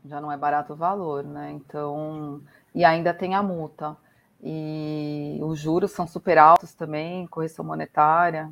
Já 0.04 0.20
não 0.20 0.30
é 0.30 0.37
barato 0.37 0.72
o 0.72 0.76
valor, 0.76 1.25
né? 1.25 1.50
Então, 1.52 2.42
e 2.75 2.84
ainda 2.84 3.12
tem 3.12 3.34
a 3.34 3.42
multa. 3.42 3.96
E 4.42 5.38
os 5.42 5.58
juros 5.58 5.90
são 5.90 6.06
super 6.06 6.38
altos 6.38 6.72
também, 6.72 7.26
correção 7.26 7.64
monetária, 7.64 8.50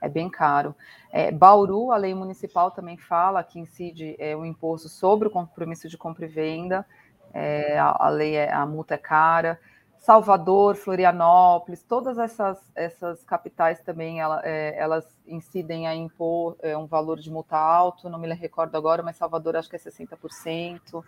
é 0.00 0.08
bem 0.08 0.30
caro. 0.30 0.76
É, 1.10 1.32
Bauru, 1.32 1.90
a 1.90 1.96
lei 1.96 2.14
municipal 2.14 2.70
também 2.70 2.96
fala 2.96 3.42
que 3.42 3.58
incide 3.58 4.14
é, 4.18 4.36
o 4.36 4.44
imposto 4.44 4.88
sobre 4.88 5.26
o 5.26 5.30
compromisso 5.30 5.88
de 5.88 5.98
compra 5.98 6.26
e 6.26 6.28
venda, 6.28 6.86
é, 7.32 7.78
a, 7.78 7.96
a, 7.98 8.08
lei 8.10 8.36
é, 8.36 8.52
a 8.52 8.64
multa 8.64 8.94
é 8.94 8.98
cara. 8.98 9.58
Salvador, 10.04 10.76
Florianópolis, 10.76 11.82
todas 11.82 12.18
essas, 12.18 12.58
essas 12.74 13.24
capitais 13.24 13.80
também 13.80 14.20
ela, 14.20 14.38
é, 14.44 14.74
elas 14.76 15.06
incidem 15.26 15.86
a 15.86 15.94
impor 15.94 16.58
é, 16.60 16.76
um 16.76 16.84
valor 16.84 17.18
de 17.18 17.30
multa 17.30 17.56
alto, 17.56 18.10
não 18.10 18.18
me 18.18 18.30
recordo 18.34 18.76
agora, 18.76 19.02
mas 19.02 19.16
Salvador 19.16 19.56
acho 19.56 19.70
que 19.70 19.76
é 19.76 19.78
60%. 19.78 21.02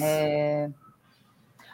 É... 0.00 0.70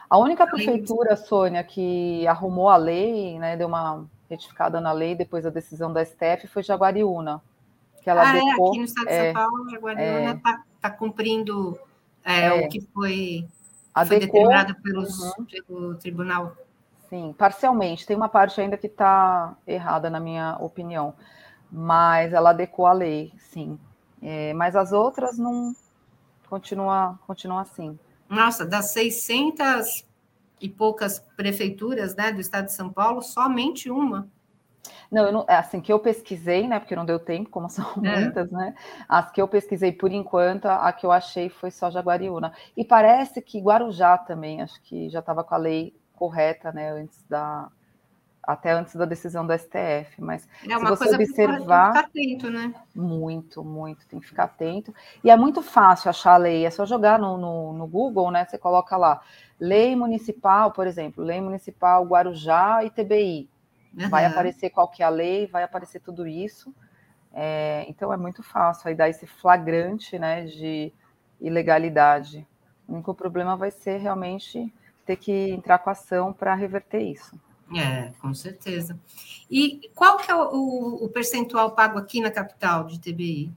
A 0.09 0.17
única 0.17 0.47
prefeitura, 0.47 1.15
Sônia, 1.15 1.63
que 1.63 2.25
arrumou 2.25 2.69
a 2.69 2.75
lei, 2.75 3.37
né, 3.37 3.55
deu 3.55 3.67
uma 3.67 4.03
retificada 4.27 4.81
na 4.81 4.91
lei 4.91 5.13
depois 5.13 5.43
da 5.43 5.51
decisão 5.51 5.93
da 5.93 6.03
STF, 6.03 6.47
foi 6.47 6.63
Jaguariúna. 6.63 7.39
Que 8.01 8.09
ela 8.09 8.23
ah, 8.23 8.35
é, 8.35 8.39
aqui 8.39 8.79
no 8.79 8.83
estado 8.83 9.05
de 9.05 9.13
São 9.13 9.25
é, 9.25 9.31
Paulo, 9.31 9.69
Jaguariúna 9.69 10.31
está 10.33 10.49
é, 10.49 10.59
tá 10.81 10.89
cumprindo 10.89 11.79
é, 12.25 12.51
o 12.51 12.67
que 12.67 12.81
foi 12.81 13.47
foi 14.05 14.19
determinada 14.19 14.73
pelos, 14.75 15.19
uhum. 15.19 15.45
pelo 15.45 15.95
tribunal. 15.95 16.55
Sim, 17.09 17.33
parcialmente. 17.37 18.05
Tem 18.05 18.15
uma 18.15 18.29
parte 18.29 18.59
ainda 18.61 18.77
que 18.77 18.87
está 18.87 19.55
errada, 19.67 20.09
na 20.09 20.19
minha 20.19 20.57
opinião. 20.59 21.13
Mas 21.71 22.33
ela 22.33 22.51
adequou 22.51 22.85
a 22.85 22.93
lei, 22.93 23.33
sim. 23.37 23.77
É, 24.21 24.53
mas 24.53 24.75
as 24.75 24.91
outras 24.91 25.37
não 25.37 25.75
continua, 26.49 27.19
continua 27.25 27.61
assim. 27.61 27.97
Nossa, 28.29 28.65
das 28.65 28.91
600 28.91 30.05
e 30.61 30.69
poucas 30.69 31.19
prefeituras 31.35 32.15
né, 32.15 32.31
do 32.31 32.39
estado 32.39 32.65
de 32.65 32.73
São 32.73 32.89
Paulo, 32.89 33.21
somente 33.21 33.89
uma 33.89 34.29
não, 35.11 35.29
não, 35.29 35.45
é 35.47 35.55
assim 35.55 35.81
que 35.81 35.91
eu 35.91 35.99
pesquisei, 35.99 36.67
né? 36.67 36.79
Porque 36.79 36.95
não 36.95 37.05
deu 37.05 37.19
tempo, 37.19 37.49
como 37.49 37.67
são 37.69 37.85
é. 38.03 38.19
muitas, 38.19 38.49
né? 38.49 38.73
As 39.09 39.29
que 39.29 39.41
eu 39.41 39.47
pesquisei 39.47 39.91
por 39.91 40.11
enquanto, 40.11 40.67
a 40.67 40.91
que 40.93 41.05
eu 41.05 41.11
achei 41.11 41.49
foi 41.49 41.69
só 41.69 41.91
Jaguariúna. 41.91 42.53
E 42.77 42.85
parece 42.85 43.41
que 43.41 43.59
Guarujá 43.59 44.17
também, 44.17 44.61
acho 44.61 44.81
que 44.81 45.09
já 45.09 45.19
estava 45.19 45.43
com 45.43 45.53
a 45.53 45.57
lei 45.57 45.93
correta, 46.15 46.71
né? 46.71 46.91
Antes 46.91 47.23
da 47.27 47.69
até 48.43 48.71
antes 48.71 48.95
da 48.95 49.05
decisão 49.05 49.45
do 49.45 49.53
STF, 49.53 50.19
mas 50.19 50.47
é 50.67 50.75
se 50.75 50.83
você 50.83 51.15
observar, 51.15 51.93
tem 52.11 52.33
que 52.33 52.35
ficar 52.35 52.49
atento, 52.49 52.49
né? 52.49 52.73
Muito, 52.95 53.63
muito, 53.63 54.07
tem 54.07 54.19
que 54.19 54.25
ficar 54.25 54.45
atento. 54.45 54.93
E 55.23 55.29
é 55.29 55.37
muito 55.37 55.61
fácil 55.61 56.09
achar 56.09 56.33
a 56.33 56.37
lei, 56.37 56.65
é 56.65 56.71
só 56.71 56.83
jogar 56.83 57.19
no, 57.19 57.37
no, 57.37 57.73
no 57.73 57.85
Google, 57.85 58.31
né? 58.31 58.45
Você 58.45 58.57
coloca 58.57 58.97
lá, 58.97 59.21
lei 59.59 59.95
municipal, 59.95 60.71
por 60.71 60.87
exemplo, 60.87 61.23
lei 61.23 61.39
municipal 61.39 62.03
Guarujá 62.03 62.83
e 62.83 62.89
TBI. 62.89 63.47
Uhum. 63.97 64.09
Vai 64.09 64.25
aparecer 64.25 64.69
qual 64.69 64.87
que 64.87 65.03
é 65.03 65.05
a 65.05 65.09
lei, 65.09 65.47
vai 65.47 65.63
aparecer 65.63 65.99
tudo 65.99 66.27
isso. 66.27 66.73
É, 67.33 67.85
então 67.87 68.11
é 68.11 68.17
muito 68.17 68.43
fácil 68.43 68.89
aí 68.89 68.95
dar 68.95 69.09
esse 69.09 69.25
flagrante 69.25 70.19
né, 70.19 70.45
de 70.45 70.91
ilegalidade. 71.39 72.47
O 72.87 72.93
único 72.93 73.13
problema 73.13 73.55
vai 73.55 73.71
ser 73.71 73.97
realmente 73.97 74.73
ter 75.05 75.15
que 75.15 75.31
entrar 75.49 75.79
com 75.79 75.89
ação 75.89 76.33
para 76.33 76.53
reverter 76.55 77.01
isso. 77.01 77.39
É, 77.75 78.11
com 78.19 78.33
certeza. 78.33 78.99
E 79.49 79.89
qual 79.95 80.17
que 80.17 80.29
é 80.29 80.35
o, 80.35 81.05
o, 81.05 81.09
percentual 81.09 81.71
pago 81.71 81.97
aqui 81.97 82.19
na 82.19 82.29
capital 82.29 82.83
de 82.83 82.99
TBI? 82.99 83.51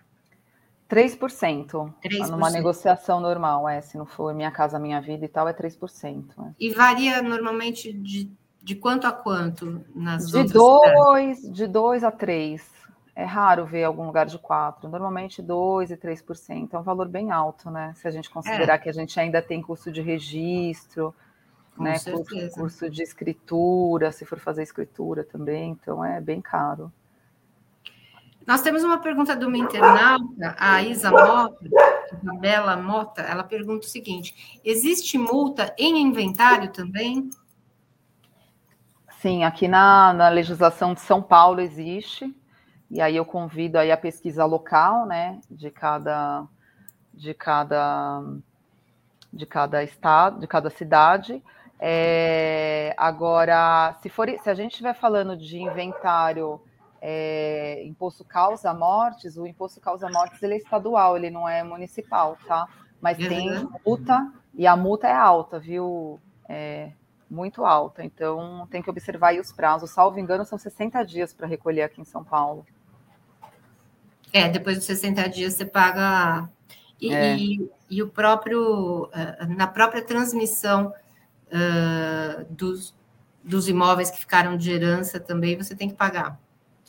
3%. 0.88 1.92
3%. 2.00 2.28
Numa 2.28 2.50
negociação 2.50 3.18
normal, 3.18 3.68
é. 3.68 3.80
Se 3.80 3.98
não 3.98 4.06
for 4.06 4.32
Minha 4.32 4.52
Casa 4.52 4.78
Minha 4.78 5.00
Vida 5.00 5.24
e 5.24 5.28
tal, 5.28 5.48
é 5.48 5.52
3%. 5.52 6.24
É. 6.38 6.52
E 6.60 6.72
varia 6.72 7.20
normalmente 7.22 7.92
de 7.92 8.30
de 8.64 8.74
quanto 8.74 9.06
a 9.06 9.12
quanto 9.12 9.84
nas 9.94 10.30
de 10.30 10.42
dois, 10.44 11.42
De 11.52 11.66
2 11.66 12.02
a 12.02 12.10
3. 12.10 12.72
É 13.14 13.22
raro 13.22 13.66
ver 13.66 13.84
algum 13.84 14.06
lugar 14.06 14.24
de 14.24 14.38
4. 14.38 14.88
Normalmente 14.88 15.42
2 15.42 15.90
e 15.90 15.96
3%. 15.98 16.72
É 16.72 16.78
um 16.78 16.82
valor 16.82 17.06
bem 17.06 17.30
alto, 17.30 17.70
né? 17.70 17.92
Se 17.94 18.08
a 18.08 18.10
gente 18.10 18.30
considerar 18.30 18.76
é. 18.76 18.78
que 18.78 18.88
a 18.88 18.92
gente 18.92 19.20
ainda 19.20 19.42
tem 19.42 19.60
custo 19.60 19.92
de 19.92 20.00
registro, 20.00 21.14
Com 21.76 21.84
né? 21.84 21.98
Curso, 21.98 22.50
curso 22.54 22.90
de 22.90 23.02
escritura, 23.02 24.10
se 24.10 24.24
for 24.24 24.38
fazer 24.38 24.62
escritura 24.62 25.22
também, 25.22 25.72
então 25.72 26.02
é 26.02 26.18
bem 26.18 26.40
caro. 26.40 26.90
Nós 28.46 28.62
temos 28.62 28.82
uma 28.82 28.98
pergunta 28.98 29.36
de 29.36 29.44
uma 29.44 29.58
internauta, 29.58 30.56
a 30.58 30.82
Isa 30.82 31.10
Mota, 31.10 31.58
a 32.26 32.34
Bela 32.36 32.76
Mota, 32.78 33.22
ela 33.22 33.44
pergunta 33.44 33.86
o 33.86 33.90
seguinte: 33.90 34.60
existe 34.64 35.18
multa 35.18 35.74
em 35.78 36.00
inventário 36.00 36.72
também? 36.72 37.30
Sim, 39.24 39.42
aqui 39.42 39.66
na, 39.66 40.12
na 40.12 40.28
legislação 40.28 40.92
de 40.92 41.00
São 41.00 41.22
Paulo 41.22 41.58
existe, 41.58 42.30
e 42.90 43.00
aí 43.00 43.16
eu 43.16 43.24
convido 43.24 43.78
aí 43.78 43.90
a 43.90 43.96
pesquisa 43.96 44.44
local, 44.44 45.06
né, 45.06 45.40
de 45.50 45.70
cada, 45.70 46.44
de 47.10 47.32
cada, 47.32 48.22
de 49.32 49.46
cada 49.46 49.82
estado, 49.82 50.40
de 50.40 50.46
cada 50.46 50.68
cidade. 50.68 51.42
É, 51.80 52.94
agora, 52.98 53.96
se 54.02 54.10
for, 54.10 54.28
se 54.28 54.50
a 54.50 54.52
gente 54.52 54.72
estiver 54.72 54.92
falando 54.92 55.38
de 55.38 55.58
inventário 55.58 56.60
é, 57.00 57.82
imposto 57.86 58.26
causa 58.26 58.74
mortes, 58.74 59.38
o 59.38 59.46
imposto 59.46 59.80
causa 59.80 60.06
mortes 60.10 60.42
ele 60.42 60.52
é 60.52 60.58
estadual, 60.58 61.16
ele 61.16 61.30
não 61.30 61.48
é 61.48 61.62
municipal, 61.62 62.36
tá? 62.46 62.68
Mas 63.00 63.18
uhum. 63.18 63.28
tem 63.30 63.68
multa 63.86 64.30
e 64.52 64.66
a 64.66 64.76
multa 64.76 65.08
é 65.08 65.14
alta, 65.14 65.58
viu? 65.58 66.20
É, 66.46 66.92
muito 67.34 67.64
alta. 67.64 68.04
Então, 68.04 68.66
tem 68.70 68.80
que 68.80 68.88
observar 68.88 69.28
aí 69.28 69.40
os 69.40 69.52
prazos. 69.52 69.90
Salvo 69.90 70.18
engano, 70.18 70.44
são 70.44 70.56
60 70.56 71.02
dias 71.04 71.32
para 71.32 71.46
recolher 71.46 71.82
aqui 71.82 72.00
em 72.00 72.04
São 72.04 72.22
Paulo. 72.22 72.64
É, 74.32 74.48
depois 74.48 74.76
dos 74.76 74.86
60 74.86 75.28
dias 75.28 75.54
você 75.54 75.64
paga. 75.64 76.48
E, 77.00 77.12
é. 77.12 77.36
e, 77.36 77.70
e 77.90 78.02
o 78.02 78.08
próprio, 78.08 79.10
eh, 79.12 79.46
na 79.46 79.66
própria 79.66 80.02
transmissão 80.02 80.92
uh, 81.48 82.44
dos, 82.48 82.94
dos 83.42 83.68
imóveis 83.68 84.10
que 84.10 84.18
ficaram 84.18 84.56
de 84.56 84.70
herança 84.70 85.20
também, 85.20 85.56
você 85.56 85.74
tem 85.74 85.88
que 85.88 85.94
pagar. 85.94 86.38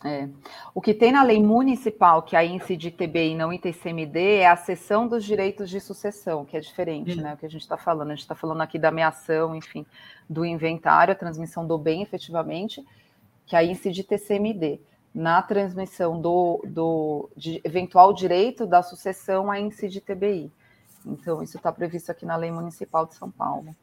É. 0.05 0.29
O 0.71 0.79
que 0.79 0.93
tem 0.93 1.11
na 1.11 1.23
lei 1.23 1.41
municipal, 1.41 2.21
que 2.21 2.35
aí 2.35 2.51
incide 2.51 2.91
TB 2.91 3.29
e 3.31 3.35
não 3.35 3.51
ITCMD, 3.51 4.37
é 4.37 4.47
a 4.47 4.55
cessão 4.55 5.07
dos 5.07 5.25
direitos 5.25 5.67
de 5.67 5.79
sucessão, 5.79 6.45
que 6.45 6.55
é 6.55 6.59
diferente, 6.59 7.15
né? 7.15 7.33
O 7.33 7.37
que 7.37 7.45
a 7.47 7.49
gente 7.49 7.63
está 7.63 7.75
falando. 7.75 8.11
A 8.11 8.13
gente 8.13 8.21
está 8.21 8.35
falando 8.35 8.61
aqui 8.61 8.77
da 8.77 8.89
ameação, 8.89 9.55
enfim, 9.55 9.83
do 10.29 10.45
inventário, 10.45 11.11
a 11.11 11.15
transmissão 11.15 11.65
do 11.65 11.75
bem 11.75 12.03
efetivamente, 12.03 12.85
que 13.47 13.55
aí 13.55 13.71
incide 13.71 14.03
TCMD. 14.03 14.79
Na 15.11 15.41
transmissão 15.41 16.21
do, 16.21 16.61
do 16.67 17.29
eventual 17.63 18.13
direito 18.13 18.67
da 18.67 18.83
sucessão, 18.83 19.49
aí 19.49 19.63
incide 19.63 20.01
TBI. 20.01 20.51
Então, 21.03 21.41
isso 21.41 21.57
está 21.57 21.71
previsto 21.71 22.11
aqui 22.11 22.27
na 22.27 22.35
lei 22.35 22.51
municipal 22.51 23.07
de 23.07 23.15
São 23.15 23.31
Paulo. 23.31 23.75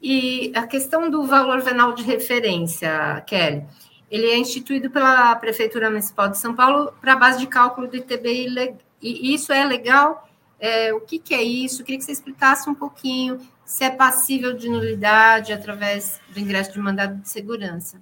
E 0.00 0.52
a 0.54 0.64
questão 0.64 1.10
do 1.10 1.26
valor 1.26 1.60
venal 1.60 1.92
de 1.92 2.04
referência, 2.04 3.20
Kelly 3.26 3.66
ele 4.10 4.26
é 4.26 4.38
instituído 4.38 4.90
pela 4.90 5.34
Prefeitura 5.36 5.90
Municipal 5.90 6.28
de 6.28 6.38
São 6.38 6.54
Paulo 6.54 6.92
para 7.00 7.16
base 7.16 7.38
de 7.38 7.46
cálculo 7.46 7.88
do 7.88 7.96
ITBI, 7.96 8.76
e 9.00 9.34
isso 9.34 9.52
é 9.52 9.64
legal? 9.64 10.28
É, 10.58 10.92
o 10.92 11.00
que, 11.00 11.18
que, 11.18 11.34
é 11.34 11.42
isso? 11.42 11.84
Queria 11.84 11.98
que 11.98 12.04
você 12.04 12.12
explicasse 12.12 12.68
um 12.68 12.74
pouquinho 12.74 13.40
se 13.64 13.84
é 13.84 13.90
passível 13.90 14.54
de 14.54 14.68
nulidade 14.68 15.52
através 15.52 16.20
do 16.32 16.40
ingresso 16.40 16.72
de 16.72 16.80
mandado 16.80 17.16
de 17.16 17.28
segurança. 17.28 18.00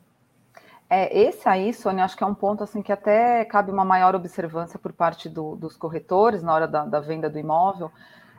É, 0.88 1.18
esse 1.18 1.48
aí, 1.48 1.74
Sônia, 1.74 2.04
acho 2.04 2.16
que 2.16 2.22
é 2.22 2.26
um 2.26 2.34
ponto 2.34 2.62
assim 2.62 2.80
que 2.80 2.92
até 2.92 3.44
cabe 3.44 3.72
uma 3.72 3.84
maior 3.84 4.14
observância 4.14 4.78
por 4.78 4.92
parte 4.92 5.28
do, 5.28 5.56
dos 5.56 5.76
corretores 5.76 6.42
na 6.42 6.54
hora 6.54 6.68
da, 6.68 6.84
da 6.84 7.00
venda 7.00 7.28
do 7.28 7.38
imóvel, 7.38 7.90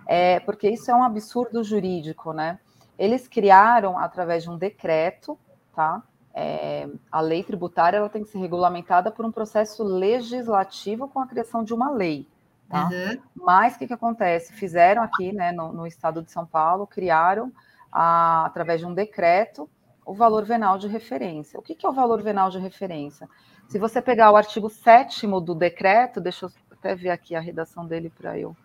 é, 0.05 0.39
porque 0.39 0.69
isso 0.69 0.89
é 0.89 0.95
um 0.95 1.03
absurdo 1.03 1.61
jurídico, 1.63 2.31
né? 2.31 2.57
Eles 2.97 3.27
criaram 3.27 3.99
através 3.99 4.43
de 4.43 4.49
um 4.49 4.57
decreto, 4.57 5.37
tá? 5.75 6.01
É, 6.39 6.87
a 7.11 7.19
lei 7.19 7.43
tributária 7.43 7.97
ela 7.97 8.09
tem 8.09 8.23
que 8.23 8.29
ser 8.29 8.37
regulamentada 8.37 9.09
por 9.09 9.25
um 9.25 9.31
processo 9.31 9.83
legislativo 9.83 11.07
com 11.07 11.19
a 11.19 11.25
criação 11.25 11.63
de 11.63 11.73
uma 11.73 11.89
lei. 11.89 12.27
Tá? 12.69 12.87
Uhum. 12.89 13.19
Mas 13.35 13.75
o 13.75 13.79
que, 13.79 13.87
que 13.87 13.93
acontece? 13.93 14.53
Fizeram 14.53 15.01
aqui, 15.01 15.31
né, 15.31 15.51
no, 15.51 15.73
no 15.73 15.87
estado 15.87 16.21
de 16.21 16.31
São 16.31 16.45
Paulo, 16.45 16.85
criaram, 16.85 17.51
a, 17.91 18.45
através 18.45 18.79
de 18.79 18.85
um 18.85 18.93
decreto, 18.93 19.67
o 20.05 20.13
valor 20.13 20.45
venal 20.45 20.77
de 20.77 20.87
referência. 20.87 21.59
O 21.59 21.63
que, 21.63 21.73
que 21.73 21.87
é 21.87 21.89
o 21.89 21.93
valor 21.93 22.21
venal 22.21 22.51
de 22.51 22.59
referência? 22.59 23.27
Se 23.67 23.79
você 23.79 23.99
pegar 23.99 24.29
o 24.29 24.35
artigo 24.35 24.69
7 24.69 25.25
do 25.41 25.55
decreto, 25.55 26.21
deixa 26.21 26.45
eu 26.45 26.51
até 26.71 26.93
ver 26.93 27.09
aqui 27.09 27.33
a 27.33 27.39
redação 27.39 27.83
dele 27.83 28.13
para 28.15 28.37
eu 28.37 28.55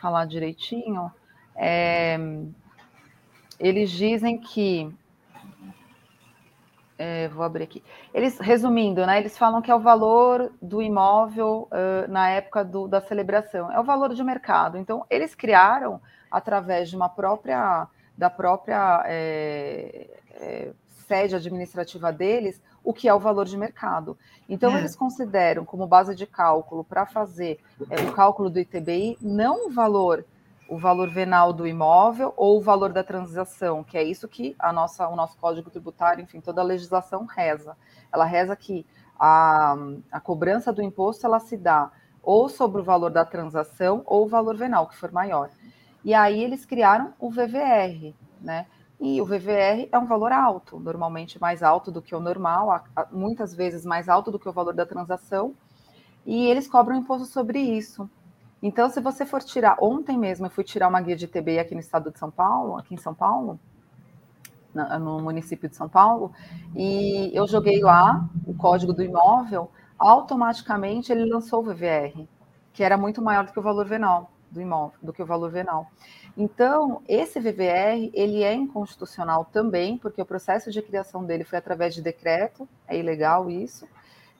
falar 0.00 0.26
direitinho. 0.26 1.10
É, 1.56 2.16
eles 3.58 3.90
dizem 3.90 4.38
que 4.38 4.96
é, 6.98 7.28
vou 7.28 7.44
abrir 7.44 7.62
aqui. 7.62 7.82
Eles, 8.12 8.38
resumindo, 8.38 9.06
né, 9.06 9.18
eles 9.18 9.38
falam 9.38 9.62
que 9.62 9.70
é 9.70 9.74
o 9.74 9.78
valor 9.78 10.52
do 10.60 10.82
imóvel 10.82 11.68
uh, 11.70 12.10
na 12.10 12.28
época 12.30 12.64
do, 12.64 12.88
da 12.88 13.00
celebração, 13.00 13.70
é 13.70 13.78
o 13.78 13.84
valor 13.84 14.12
de 14.12 14.24
mercado. 14.24 14.76
Então, 14.76 15.06
eles 15.08 15.34
criaram, 15.34 16.00
através 16.28 16.90
de 16.90 16.96
uma 16.96 17.08
própria, 17.08 17.86
da 18.16 18.28
própria 18.28 19.04
é, 19.06 20.08
é, 20.40 20.72
sede 21.06 21.36
administrativa 21.36 22.12
deles, 22.12 22.60
o 22.82 22.92
que 22.92 23.08
é 23.08 23.14
o 23.14 23.20
valor 23.20 23.44
de 23.44 23.56
mercado. 23.56 24.18
Então, 24.48 24.74
é. 24.74 24.80
eles 24.80 24.96
consideram 24.96 25.64
como 25.64 25.86
base 25.86 26.16
de 26.16 26.26
cálculo 26.26 26.82
para 26.82 27.06
fazer 27.06 27.60
é, 27.90 28.00
o 28.02 28.12
cálculo 28.12 28.50
do 28.50 28.58
ITBI 28.58 29.18
não 29.20 29.68
o 29.68 29.70
valor 29.70 30.24
o 30.68 30.76
valor 30.76 31.08
venal 31.08 31.52
do 31.52 31.66
imóvel 31.66 32.32
ou 32.36 32.58
o 32.58 32.60
valor 32.60 32.92
da 32.92 33.02
transação, 33.02 33.82
que 33.82 33.96
é 33.96 34.02
isso 34.02 34.28
que 34.28 34.54
a 34.58 34.72
nossa, 34.72 35.08
o 35.08 35.16
nosso 35.16 35.36
código 35.38 35.70
tributário, 35.70 36.22
enfim, 36.22 36.40
toda 36.40 36.60
a 36.60 36.64
legislação 36.64 37.24
reza. 37.24 37.76
Ela 38.12 38.24
reza 38.24 38.54
que 38.54 38.86
a, 39.18 39.74
a 40.12 40.20
cobrança 40.20 40.72
do 40.72 40.82
imposto 40.82 41.26
ela 41.26 41.40
se 41.40 41.56
dá 41.56 41.90
ou 42.22 42.48
sobre 42.48 42.82
o 42.82 42.84
valor 42.84 43.10
da 43.10 43.24
transação 43.24 44.02
ou 44.04 44.26
o 44.26 44.28
valor 44.28 44.56
venal, 44.56 44.86
que 44.86 44.96
for 44.96 45.10
maior. 45.10 45.50
E 46.04 46.12
aí 46.12 46.44
eles 46.44 46.64
criaram 46.64 47.14
o 47.18 47.30
VVR, 47.30 48.14
né? 48.40 48.66
E 49.00 49.20
o 49.20 49.24
VVR 49.24 49.88
é 49.90 49.98
um 49.98 50.06
valor 50.06 50.32
alto, 50.32 50.78
normalmente 50.78 51.40
mais 51.40 51.62
alto 51.62 51.90
do 51.90 52.02
que 52.02 52.14
o 52.14 52.20
normal, 52.20 52.84
muitas 53.12 53.54
vezes 53.54 53.86
mais 53.86 54.08
alto 54.08 54.30
do 54.30 54.38
que 54.38 54.48
o 54.48 54.52
valor 54.52 54.74
da 54.74 54.84
transação, 54.84 55.54
e 56.26 56.46
eles 56.46 56.68
cobram 56.68 56.96
imposto 56.96 57.26
sobre 57.26 57.60
isso. 57.60 58.10
Então, 58.62 58.90
se 58.90 59.00
você 59.00 59.24
for 59.24 59.42
tirar, 59.42 59.76
ontem 59.80 60.18
mesmo 60.18 60.46
eu 60.46 60.50
fui 60.50 60.64
tirar 60.64 60.88
uma 60.88 61.00
guia 61.00 61.16
de 61.16 61.28
TBI 61.28 61.60
aqui 61.60 61.74
no 61.74 61.80
estado 61.80 62.10
de 62.10 62.18
São 62.18 62.30
Paulo, 62.30 62.76
aqui 62.76 62.94
em 62.94 62.98
São 62.98 63.14
Paulo, 63.14 63.58
no 64.74 65.20
município 65.20 65.68
de 65.68 65.76
São 65.76 65.88
Paulo, 65.88 66.32
e 66.74 67.30
eu 67.34 67.46
joguei 67.46 67.80
lá 67.80 68.28
o 68.46 68.54
código 68.54 68.92
do 68.92 69.02
imóvel, 69.02 69.70
automaticamente 69.98 71.10
ele 71.12 71.24
lançou 71.24 71.60
o 71.60 71.62
VVR, 71.64 72.26
que 72.72 72.82
era 72.82 72.96
muito 72.96 73.22
maior 73.22 73.44
do 73.44 73.52
que 73.52 73.58
o 73.58 73.62
valor 73.62 73.86
venal 73.86 74.30
do 74.50 74.60
imóvel, 74.60 74.98
do 75.02 75.12
que 75.12 75.22
o 75.22 75.26
valor 75.26 75.50
venal. 75.50 75.86
Então, 76.36 77.02
esse 77.08 77.40
VVR, 77.40 78.10
ele 78.14 78.42
é 78.42 78.54
inconstitucional 78.54 79.44
também, 79.44 79.98
porque 79.98 80.22
o 80.22 80.26
processo 80.26 80.70
de 80.70 80.80
criação 80.80 81.24
dele 81.24 81.44
foi 81.44 81.58
através 81.58 81.94
de 81.94 82.02
decreto, 82.02 82.68
é 82.86 82.96
ilegal 82.96 83.50
isso, 83.50 83.86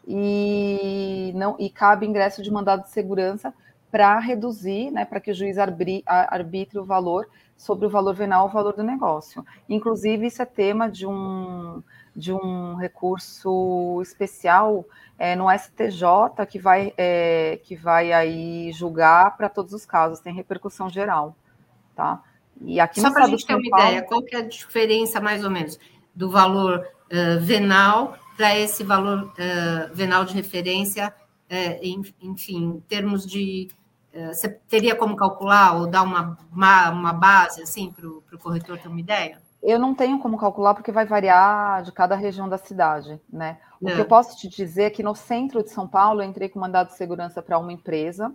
e 0.06 1.32
não 1.34 1.56
e 1.58 1.68
cabe 1.68 2.06
ingresso 2.06 2.42
de 2.42 2.50
mandado 2.50 2.82
de 2.82 2.90
segurança 2.90 3.52
para 3.90 4.18
reduzir, 4.18 4.90
né, 4.90 5.04
para 5.04 5.20
que 5.20 5.30
o 5.30 5.34
juiz 5.34 5.56
arbitre 5.58 6.78
o 6.78 6.84
valor 6.84 7.28
sobre 7.56 7.86
o 7.86 7.90
valor 7.90 8.14
venal, 8.14 8.46
o 8.46 8.50
valor 8.50 8.74
do 8.74 8.84
negócio. 8.84 9.44
Inclusive, 9.68 10.26
isso 10.26 10.40
é 10.40 10.44
tema 10.44 10.88
de 10.88 11.06
um, 11.06 11.82
de 12.14 12.32
um 12.32 12.76
recurso 12.76 14.00
especial 14.00 14.84
é, 15.18 15.34
no 15.34 15.46
STJ 15.50 16.46
que 16.48 16.58
vai, 16.58 16.92
é, 16.96 17.58
que 17.64 17.74
vai 17.74 18.12
aí 18.12 18.70
julgar 18.72 19.36
para 19.36 19.48
todos 19.48 19.72
os 19.72 19.84
casos, 19.84 20.20
tem 20.20 20.32
repercussão 20.32 20.88
geral, 20.88 21.34
tá? 21.96 22.22
E 22.60 22.78
aqui 22.80 23.00
Só 23.00 23.12
para 23.12 23.24
a 23.24 23.28
gente 23.28 23.46
ter 23.46 23.54
uma 23.54 23.70
Paulo, 23.70 23.86
ideia, 23.86 24.02
qual 24.02 24.22
que 24.22 24.34
é 24.34 24.38
a 24.38 24.42
diferença, 24.42 25.20
mais 25.20 25.44
ou 25.44 25.50
menos, 25.50 25.78
do 26.14 26.30
valor 26.30 26.80
uh, 26.80 27.40
venal 27.40 28.16
para 28.36 28.56
esse 28.56 28.84
valor 28.84 29.24
uh, 29.24 29.94
venal 29.94 30.24
de 30.24 30.34
referência, 30.34 31.12
uh, 31.50 31.78
em, 31.82 32.02
enfim, 32.22 32.64
em 32.64 32.80
termos 32.80 33.26
de 33.26 33.68
você 34.26 34.48
teria 34.48 34.94
como 34.94 35.16
calcular 35.16 35.76
ou 35.76 35.86
dar 35.86 36.02
uma, 36.02 36.36
uma, 36.52 36.90
uma 36.90 37.12
base 37.12 37.62
assim 37.62 37.90
para 37.92 38.06
o 38.06 38.38
corretor 38.38 38.78
ter 38.78 38.88
uma 38.88 39.00
ideia? 39.00 39.40
Eu 39.62 39.78
não 39.78 39.94
tenho 39.94 40.18
como 40.18 40.38
calcular 40.38 40.74
porque 40.74 40.92
vai 40.92 41.04
variar 41.04 41.82
de 41.82 41.90
cada 41.90 42.14
região 42.14 42.48
da 42.48 42.58
cidade, 42.58 43.20
né? 43.30 43.58
O 43.80 43.88
é. 43.88 43.94
que 43.94 44.00
eu 44.00 44.04
posso 44.04 44.36
te 44.36 44.48
dizer 44.48 44.84
é 44.84 44.90
que 44.90 45.02
no 45.02 45.14
centro 45.14 45.62
de 45.62 45.70
São 45.70 45.86
Paulo 45.86 46.22
eu 46.22 46.26
entrei 46.26 46.48
com 46.48 46.60
mandado 46.60 46.88
de 46.88 46.96
segurança 46.96 47.42
para 47.42 47.58
uma 47.58 47.72
empresa 47.72 48.32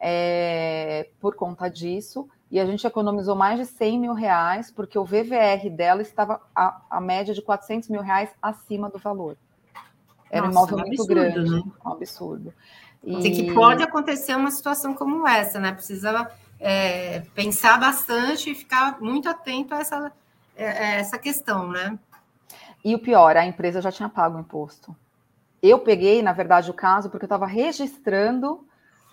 é, 0.00 1.08
por 1.20 1.34
conta 1.34 1.68
disso 1.68 2.28
e 2.50 2.60
a 2.60 2.66
gente 2.66 2.86
economizou 2.86 3.34
mais 3.34 3.58
de 3.58 3.66
100 3.66 3.98
mil 3.98 4.12
reais 4.14 4.70
porque 4.70 4.98
o 4.98 5.04
VVR 5.04 5.68
dela 5.70 6.02
estava 6.02 6.40
a, 6.54 6.80
a 6.90 7.00
média 7.00 7.34
de 7.34 7.42
400 7.42 7.88
mil 7.88 8.02
reais 8.02 8.30
acima 8.40 8.88
do 8.88 8.98
valor. 8.98 9.36
Era 10.30 10.46
Nossa, 10.46 10.58
um 10.58 10.62
imóvel 10.62 10.76
um 10.76 10.80
muito 10.80 11.02
absurdo, 11.02 11.14
grande, 11.14 11.50
né? 11.50 11.62
um 11.84 11.90
absurdo. 11.90 12.54
E... 13.06 13.30
que 13.30 13.54
pode 13.54 13.82
acontecer 13.82 14.34
uma 14.34 14.50
situação 14.50 14.92
como 14.92 15.26
essa, 15.26 15.60
né? 15.60 15.72
Precisa 15.72 16.28
é, 16.58 17.20
pensar 17.34 17.78
bastante 17.78 18.50
e 18.50 18.54
ficar 18.54 19.00
muito 19.00 19.28
atento 19.28 19.74
a 19.74 19.78
essa, 19.78 20.12
é, 20.56 20.66
a 20.66 20.94
essa 20.96 21.18
questão, 21.18 21.68
né? 21.68 21.96
E 22.84 22.94
o 22.94 22.98
pior, 22.98 23.36
a 23.36 23.46
empresa 23.46 23.80
já 23.80 23.92
tinha 23.92 24.08
pago 24.08 24.36
o 24.36 24.40
imposto. 24.40 24.94
Eu 25.62 25.78
peguei, 25.78 26.22
na 26.22 26.32
verdade, 26.32 26.70
o 26.70 26.74
caso 26.74 27.08
porque 27.08 27.24
eu 27.24 27.28
estava 27.28 27.46
registrando, 27.46 28.66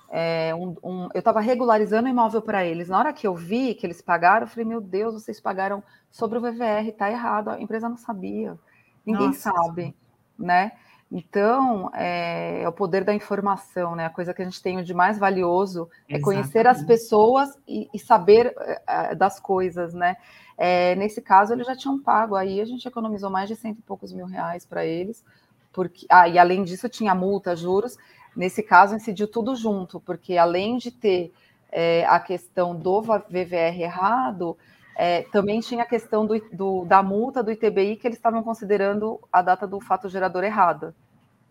é, 0.09 0.53
um, 0.55 0.75
um, 0.83 1.09
eu 1.13 1.19
estava 1.19 1.39
regularizando 1.39 2.07
o 2.07 2.11
imóvel 2.11 2.41
para 2.41 2.65
eles. 2.65 2.89
Na 2.89 2.99
hora 2.99 3.13
que 3.13 3.25
eu 3.25 3.35
vi 3.35 3.73
que 3.73 3.85
eles 3.85 4.01
pagaram, 4.01 4.45
eu 4.45 4.47
falei, 4.47 4.65
meu 4.65 4.81
Deus, 4.81 5.13
vocês 5.13 5.39
pagaram 5.39 5.83
sobre 6.11 6.37
o 6.37 6.41
VVR, 6.41 6.91
tá 6.97 7.09
errado, 7.09 7.49
a 7.49 7.61
empresa 7.61 7.89
não 7.89 7.97
sabia. 7.97 8.57
Ninguém 9.05 9.27
Nossa. 9.27 9.51
sabe, 9.51 9.95
né? 10.37 10.73
Então, 11.15 11.91
é, 11.93 12.63
é, 12.63 12.67
o 12.67 12.71
poder 12.71 13.03
da 13.03 13.13
informação, 13.13 13.95
né? 13.95 14.07
A 14.07 14.09
coisa 14.09 14.33
que 14.33 14.41
a 14.41 14.45
gente 14.45 14.59
tem 14.63 14.83
de 14.83 14.95
mais 14.95 15.19
valioso 15.19 15.87
é 16.09 16.15
Exatamente. 16.15 16.23
conhecer 16.23 16.65
as 16.65 16.81
pessoas 16.83 17.55
e, 17.67 17.87
e 17.93 17.99
saber 17.99 18.51
é, 18.87 19.13
das 19.13 19.39
coisas, 19.39 19.93
né? 19.93 20.17
É, 20.57 20.95
nesse 20.95 21.21
caso, 21.21 21.53
eles 21.53 21.67
já 21.67 21.75
tinham 21.75 22.01
pago, 22.01 22.35
aí 22.35 22.59
a 22.59 22.65
gente 22.65 22.87
economizou 22.87 23.29
mais 23.29 23.47
de 23.47 23.55
cento 23.55 23.77
e 23.77 23.83
poucos 23.83 24.11
mil 24.11 24.25
reais 24.25 24.65
para 24.65 24.83
eles, 24.85 25.23
porque, 25.71 26.07
ah, 26.09 26.27
e 26.27 26.39
além 26.39 26.63
disso 26.63 26.89
tinha 26.89 27.13
multa, 27.13 27.55
juros. 27.55 27.95
Nesse 28.35 28.63
caso, 28.63 28.95
incidiu 28.95 29.27
tudo 29.27 29.55
junto, 29.55 29.99
porque 29.99 30.35
além 30.35 30.77
de 30.77 30.89
ter 30.89 31.31
é, 31.71 32.07
a 32.07 32.19
questão 32.19 32.75
do 32.75 33.03
VVR 33.03 33.79
errado, 33.79 34.57
é, 34.95 35.21
também 35.31 35.59
tinha 35.59 35.83
a 35.83 35.87
questão 35.87 36.25
do, 36.25 36.39
do, 36.51 36.85
da 36.85 37.03
multa 37.03 37.43
do 37.43 37.51
ITBI 37.51 37.97
que 37.97 38.07
eles 38.07 38.17
estavam 38.17 38.41
considerando 38.41 39.19
a 39.31 39.43
data 39.43 39.67
do 39.67 39.79
fato 39.79 40.09
gerador 40.09 40.43
errada 40.43 40.95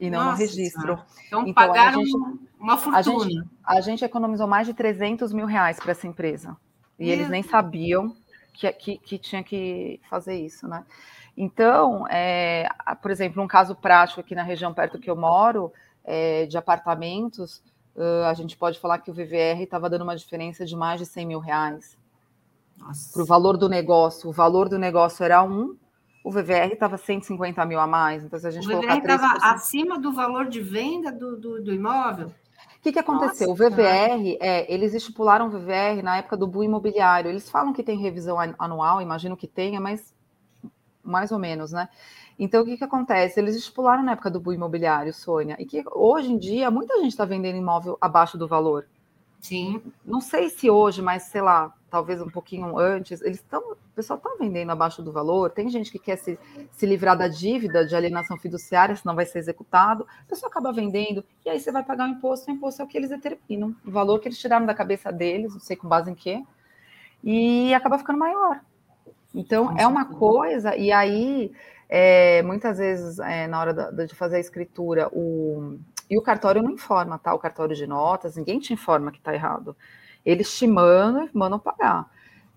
e 0.02 0.10
não 0.10 0.18
Nossa, 0.18 0.32
no 0.32 0.38
registro. 0.38 1.00
Então, 1.28 1.42
então 1.42 1.54
pagaram 1.54 2.04
gente, 2.04 2.18
uma 2.58 2.76
fortuna. 2.76 2.98
A 2.98 3.02
gente, 3.02 3.48
a 3.64 3.80
gente, 3.80 4.04
economizou 4.04 4.48
mais 4.48 4.66
de 4.66 4.74
300 4.74 5.32
mil 5.32 5.46
reais 5.46 5.78
para 5.78 5.92
essa 5.92 6.08
empresa. 6.08 6.56
E 6.98 7.08
eles 7.08 7.28
nem 7.28 7.42
sabiam 7.42 8.16
que, 8.52 8.70
que, 8.72 8.98
que, 8.98 9.16
tinha 9.16 9.44
que 9.44 10.00
fazer 10.10 10.34
isso, 10.34 10.66
né? 10.66 10.84
Então, 11.36 12.04
é, 12.08 12.68
por 13.00 13.12
exemplo, 13.12 13.40
um 13.40 13.46
caso 13.46 13.76
prático 13.76 14.20
aqui 14.20 14.34
na 14.34 14.42
região 14.42 14.74
perto 14.74 14.98
que 14.98 15.08
eu 15.08 15.16
moro, 15.16 15.72
é, 16.04 16.46
de 16.46 16.58
apartamentos, 16.58 17.62
uh, 17.94 18.24
a 18.26 18.34
gente 18.34 18.56
pode 18.56 18.80
falar 18.80 18.98
que 18.98 19.10
o 19.10 19.14
VVR 19.14 19.62
estava 19.62 19.88
dando 19.88 20.02
uma 20.02 20.16
diferença 20.16 20.66
de 20.66 20.76
mais 20.76 21.00
de 21.00 21.06
100 21.06 21.26
mil 21.26 21.38
reais 21.38 21.96
para 23.12 23.22
o 23.22 23.24
valor 23.24 23.56
do 23.56 23.68
negócio. 23.68 24.28
O 24.28 24.32
valor 24.32 24.68
do 24.68 24.78
negócio 24.78 25.24
era 25.24 25.42
um, 25.44 25.76
o 26.24 26.30
VVR 26.30 26.72
estava 26.72 26.96
150 26.96 27.64
mil 27.66 27.80
a 27.80 27.86
mais. 27.86 28.24
Então, 28.24 28.38
se 28.38 28.46
a 28.46 28.50
gente 28.50 28.66
o 28.66 28.80
VVR 28.80 28.98
estava 28.98 29.52
acima 29.52 29.98
do 29.98 30.12
valor 30.12 30.46
de 30.46 30.60
venda 30.60 31.10
do, 31.10 31.36
do, 31.36 31.62
do 31.62 31.72
imóvel. 31.72 32.28
O 32.28 32.82
que, 32.82 32.92
que 32.92 32.98
aconteceu? 32.98 33.48
Nossa, 33.48 33.64
o 33.64 33.70
VVR, 33.70 34.36
é, 34.40 34.72
eles 34.72 34.92
estipularam 34.92 35.46
o 35.46 35.50
VVR 35.50 36.02
na 36.02 36.18
época 36.18 36.36
do 36.36 36.46
boom 36.46 36.64
imobiliário. 36.64 37.30
Eles 37.30 37.48
falam 37.48 37.72
que 37.72 37.82
tem 37.82 37.96
revisão 37.96 38.36
anual, 38.58 39.00
imagino 39.00 39.36
que 39.36 39.46
tenha, 39.46 39.80
mas 39.80 40.12
mais 41.02 41.32
ou 41.32 41.38
menos, 41.38 41.72
né? 41.72 41.88
Então, 42.38 42.62
o 42.62 42.64
que, 42.64 42.76
que 42.76 42.84
acontece? 42.84 43.38
Eles 43.38 43.56
estipularam 43.56 44.02
na 44.02 44.12
época 44.12 44.30
do 44.30 44.40
boom 44.40 44.52
imobiliário, 44.52 45.12
Sônia, 45.12 45.56
e 45.58 45.66
que 45.66 45.82
hoje 45.92 46.32
em 46.32 46.38
dia 46.38 46.70
muita 46.70 46.96
gente 46.98 47.10
está 47.10 47.24
vendendo 47.24 47.56
imóvel 47.56 47.96
abaixo 48.00 48.38
do 48.38 48.48
valor. 48.48 48.86
Sim. 49.40 49.82
Não 50.04 50.20
sei 50.20 50.48
se 50.48 50.70
hoje, 50.70 51.02
mas 51.02 51.24
sei 51.24 51.42
lá, 51.42 51.72
talvez 51.92 52.22
um 52.22 52.30
pouquinho 52.30 52.78
antes, 52.78 53.20
eles 53.20 53.36
estão, 53.36 53.60
o 53.60 53.76
pessoal 53.94 54.16
está 54.16 54.30
vendendo 54.40 54.70
abaixo 54.70 55.02
do 55.02 55.12
valor. 55.12 55.50
Tem 55.50 55.68
gente 55.68 55.92
que 55.92 55.98
quer 55.98 56.16
se, 56.16 56.38
se 56.70 56.86
livrar 56.86 57.18
da 57.18 57.28
dívida 57.28 57.84
de 57.84 57.94
alienação 57.94 58.38
fiduciária, 58.38 58.96
senão 58.96 59.14
vai 59.14 59.26
ser 59.26 59.40
executado. 59.40 60.06
A 60.22 60.24
pessoa 60.26 60.48
acaba 60.48 60.72
vendendo 60.72 61.22
e 61.44 61.50
aí 61.50 61.60
você 61.60 61.70
vai 61.70 61.84
pagar 61.84 62.08
o 62.08 62.12
imposto. 62.12 62.50
O 62.50 62.54
imposto 62.54 62.80
é 62.80 62.84
o 62.86 62.88
que 62.88 62.96
eles 62.96 63.10
determinam, 63.10 63.76
o 63.84 63.90
valor 63.90 64.18
que 64.20 64.28
eles 64.28 64.38
tiraram 64.38 64.64
da 64.64 64.72
cabeça 64.72 65.12
deles, 65.12 65.52
não 65.52 65.60
sei 65.60 65.76
com 65.76 65.86
base 65.86 66.10
em 66.10 66.14
quê, 66.14 66.42
e 67.22 67.74
acaba 67.74 67.98
ficando 67.98 68.18
maior. 68.18 68.62
Então 69.34 69.76
é 69.78 69.86
uma 69.86 70.06
coisa, 70.06 70.74
e 70.74 70.90
aí 70.90 71.52
é, 71.90 72.42
muitas 72.42 72.78
vezes 72.78 73.18
é, 73.18 73.46
na 73.46 73.60
hora 73.60 73.74
da, 73.74 73.90
de 74.06 74.14
fazer 74.14 74.36
a 74.36 74.40
escritura, 74.40 75.10
o 75.12 75.78
e 76.12 76.18
o 76.18 76.20
cartório 76.20 76.62
não 76.62 76.72
informa, 76.72 77.18
tá? 77.18 77.32
O 77.32 77.38
cartório 77.38 77.74
de 77.74 77.86
notas, 77.86 78.36
ninguém 78.36 78.60
te 78.60 78.70
informa 78.74 79.10
que 79.10 79.16
está 79.16 79.32
errado. 79.32 79.74
Eles 80.26 80.54
te 80.54 80.66
mandam, 80.66 81.26
mandam 81.32 81.58
pagar. 81.58 82.06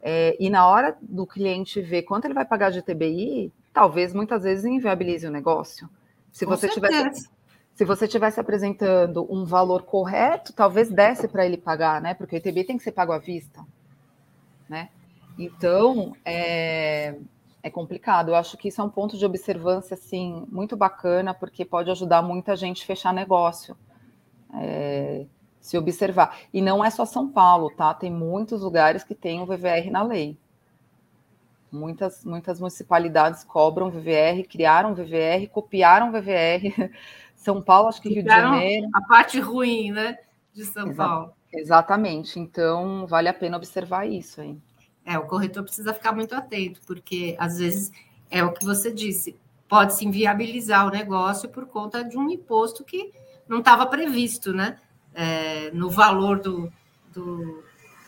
É, 0.01 0.35
e 0.37 0.49
na 0.49 0.67
hora 0.67 0.97
do 1.01 1.25
cliente 1.25 1.81
ver 1.81 2.01
quanto 2.01 2.25
ele 2.25 2.33
vai 2.33 2.43
pagar 2.43 2.69
de 2.69 2.81
TBI, 2.81 3.53
talvez 3.71 4.13
muitas 4.13 4.43
vezes 4.43 4.65
inviabilize 4.65 5.25
o 5.25 5.31
negócio. 5.31 5.89
Se 6.33 6.45
Com 6.45 6.51
você 6.51 6.67
tivesse 6.67 7.29
se 7.73 7.85
você 7.85 8.09
tivesse 8.09 8.41
apresentando 8.41 9.25
um 9.33 9.45
valor 9.45 9.83
correto, 9.83 10.51
talvez 10.51 10.89
desse 10.89 11.25
para 11.25 11.45
ele 11.45 11.57
pagar, 11.57 12.01
né? 12.01 12.13
Porque 12.13 12.35
o 12.35 12.37
ITBI 12.37 12.65
tem 12.65 12.77
que 12.77 12.83
ser 12.83 12.91
pago 12.91 13.13
à 13.13 13.19
vista, 13.19 13.65
né? 14.67 14.89
Então, 15.39 16.13
é, 16.25 17.15
é 17.65 17.69
complicado. 17.71 18.29
Eu 18.29 18.35
acho 18.35 18.55
que 18.57 18.67
isso 18.67 18.79
é 18.79 18.83
um 18.83 18.89
ponto 18.89 19.17
de 19.17 19.25
observância 19.25 19.95
assim 19.95 20.45
muito 20.51 20.77
bacana, 20.77 21.33
porque 21.33 21.65
pode 21.65 21.89
ajudar 21.89 22.21
muita 22.21 22.55
gente 22.55 22.83
a 22.83 22.85
fechar 22.85 23.11
negócio. 23.11 23.75
É, 24.53 25.25
se 25.59 25.75
observar. 25.75 26.37
E 26.53 26.61
não 26.61 26.85
é 26.85 26.91
só 26.91 27.05
São 27.05 27.27
Paulo, 27.27 27.71
tá? 27.71 27.91
Tem 27.95 28.11
muitos 28.11 28.61
lugares 28.61 29.03
que 29.03 29.15
tem 29.15 29.41
o 29.41 29.47
VVR 29.47 29.89
na 29.89 30.03
lei. 30.03 30.37
Muitas, 31.71 32.23
muitas 32.23 32.59
municipalidades 32.59 33.43
cobram 33.43 33.89
VVR, 33.89 34.47
criaram 34.47 34.93
VVR, 34.93 35.49
copiaram 35.51 36.11
VVR. 36.11 36.91
São 37.35 37.63
Paulo, 37.63 37.87
acho 37.87 37.99
que 37.99 38.09
Rio 38.09 38.21
de 38.21 38.29
Janeiro. 38.29 38.87
A 38.93 39.01
parte 39.07 39.39
ruim, 39.39 39.89
né? 39.89 40.19
De 40.53 40.65
São 40.65 40.93
Paulo. 40.93 41.33
Exatamente. 41.51 42.39
Então, 42.39 43.07
vale 43.07 43.27
a 43.27 43.33
pena 43.33 43.57
observar 43.57 44.07
isso 44.07 44.39
aí. 44.39 44.55
É, 45.05 45.17
o 45.19 45.27
corretor 45.27 45.63
precisa 45.63 45.93
ficar 45.93 46.11
muito 46.11 46.33
atento, 46.33 46.81
porque 46.87 47.35
às 47.37 47.59
vezes 47.59 47.91
é 48.29 48.43
o 48.43 48.51
que 48.51 48.65
você 48.65 48.91
disse, 48.91 49.35
pode 49.67 49.93
se 49.93 50.05
inviabilizar 50.05 50.87
o 50.87 50.89
negócio 50.89 51.49
por 51.49 51.65
conta 51.67 52.03
de 52.03 52.17
um 52.17 52.29
imposto 52.29 52.83
que 52.83 53.13
não 53.47 53.59
estava 53.59 53.85
previsto, 53.85 54.51
né? 54.51 54.77
É, 55.13 55.71
no 55.71 55.89
valor 55.89 56.39
do, 56.39 56.71
do, 57.13 57.63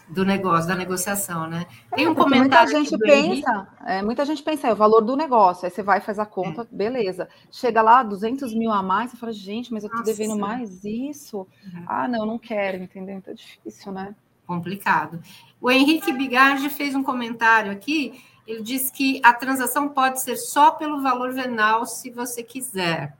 do, 0.09 0.25
negócio, 0.25 0.67
da 0.67 0.75
negociação, 0.75 1.47
né? 1.47 1.65
Tem 1.95 2.07
um 2.07 2.11
é, 2.11 2.15
comentário. 2.15 2.73
Muita 2.73 2.89
gente 2.89 2.97
pensa, 2.97 3.67
é, 3.85 4.01
muita 4.01 4.25
gente 4.25 4.43
pensa, 4.43 4.67
é 4.67 4.73
o 4.73 4.75
valor 4.75 5.01
do 5.01 5.15
negócio, 5.15 5.65
aí 5.65 5.71
você 5.71 5.81
vai 5.81 6.01
faz 6.01 6.19
a 6.19 6.25
conta, 6.25 6.63
é. 6.63 6.75
beleza. 6.75 7.29
Chega 7.49 7.81
lá, 7.81 8.03
200 8.03 8.53
mil 8.53 8.71
a 8.71 8.83
mais, 8.83 9.11
você 9.11 9.17
fala, 9.17 9.31
gente, 9.31 9.71
mas 9.71 9.83
eu 9.83 9.89
estou 9.89 10.03
devendo 10.03 10.37
mais 10.37 10.83
isso. 10.83 11.47
Uhum. 11.63 11.85
Ah, 11.87 12.07
não, 12.07 12.25
não 12.25 12.39
quero, 12.39 12.83
entendeu? 12.83 13.15
Então 13.17 13.33
é 13.33 13.37
difícil, 13.37 13.91
né? 13.91 14.15
Complicado. 14.47 15.21
O 15.61 15.69
Henrique 15.69 16.11
Bigardi 16.11 16.69
fez 16.69 16.95
um 16.95 17.03
comentário 17.03 17.71
aqui 17.71 18.19
ele 18.47 18.63
diz 18.63 18.89
que 18.89 19.19
a 19.23 19.33
transação 19.33 19.89
pode 19.89 20.21
ser 20.21 20.37
só 20.37 20.71
pelo 20.71 21.01
valor 21.01 21.33
venal, 21.33 21.85
se 21.85 22.09
você 22.09 22.41
quiser. 22.41 23.17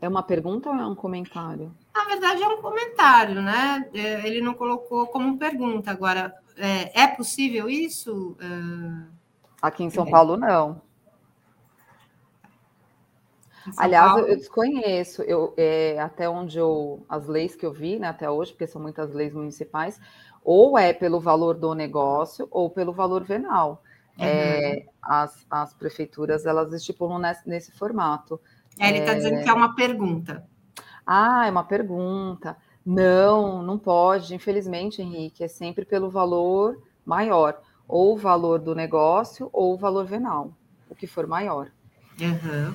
É 0.00 0.08
uma 0.08 0.24
pergunta 0.24 0.68
ou 0.68 0.74
é 0.74 0.84
um 0.84 0.94
comentário? 0.94 1.72
Na 1.94 2.04
verdade, 2.04 2.42
é 2.42 2.48
um 2.48 2.60
comentário, 2.60 3.40
né? 3.40 3.88
É, 3.94 4.26
ele 4.26 4.40
não 4.40 4.54
colocou 4.54 5.06
como 5.06 5.38
pergunta. 5.38 5.92
Agora, 5.92 6.34
é, 6.56 7.02
é 7.04 7.06
possível 7.06 7.70
isso? 7.70 8.36
É... 8.40 9.16
Aqui 9.62 9.84
em 9.84 9.90
São 9.90 10.04
Paulo, 10.10 10.36
não. 10.36 10.82
Aliás, 13.76 14.12
Paulo... 14.12 14.26
eu 14.26 14.36
desconheço, 14.36 15.22
eu, 15.22 15.54
é, 15.56 15.98
até 15.98 16.28
onde 16.28 16.58
eu, 16.58 17.04
as 17.08 17.26
leis 17.26 17.54
que 17.54 17.64
eu 17.64 17.72
vi, 17.72 17.98
né, 17.98 18.08
até 18.08 18.30
hoje, 18.30 18.52
porque 18.52 18.66
são 18.66 18.80
muitas 18.80 19.12
leis 19.12 19.32
municipais, 19.32 20.00
ou 20.44 20.78
é 20.78 20.92
pelo 20.92 21.20
valor 21.20 21.54
do 21.54 21.74
negócio 21.74 22.46
ou 22.50 22.70
pelo 22.70 22.92
valor 22.92 23.24
venal. 23.24 23.82
Uhum. 24.18 24.24
É, 24.24 24.86
as, 25.02 25.46
as 25.50 25.74
prefeituras 25.74 26.46
elas 26.46 26.72
estipulam 26.72 27.18
nesse, 27.18 27.48
nesse 27.48 27.72
formato. 27.72 28.40
É, 28.78 28.88
ele 28.88 28.98
está 28.98 29.12
é... 29.12 29.14
dizendo 29.16 29.42
que 29.42 29.48
é 29.48 29.52
uma 29.52 29.74
pergunta. 29.74 30.46
Ah, 31.06 31.46
é 31.46 31.50
uma 31.50 31.64
pergunta. 31.64 32.56
Não, 32.84 33.62
não 33.62 33.78
pode, 33.78 34.34
infelizmente, 34.34 35.02
Henrique, 35.02 35.42
é 35.42 35.48
sempre 35.48 35.84
pelo 35.84 36.08
valor 36.08 36.80
maior, 37.04 37.60
ou 37.88 38.14
o 38.14 38.16
valor 38.16 38.60
do 38.60 38.74
negócio 38.74 39.48
ou 39.52 39.74
o 39.74 39.76
valor 39.76 40.04
venal, 40.06 40.52
o 40.88 40.94
que 40.94 41.06
for 41.06 41.26
maior. 41.26 41.70
Uhum. 42.20 42.74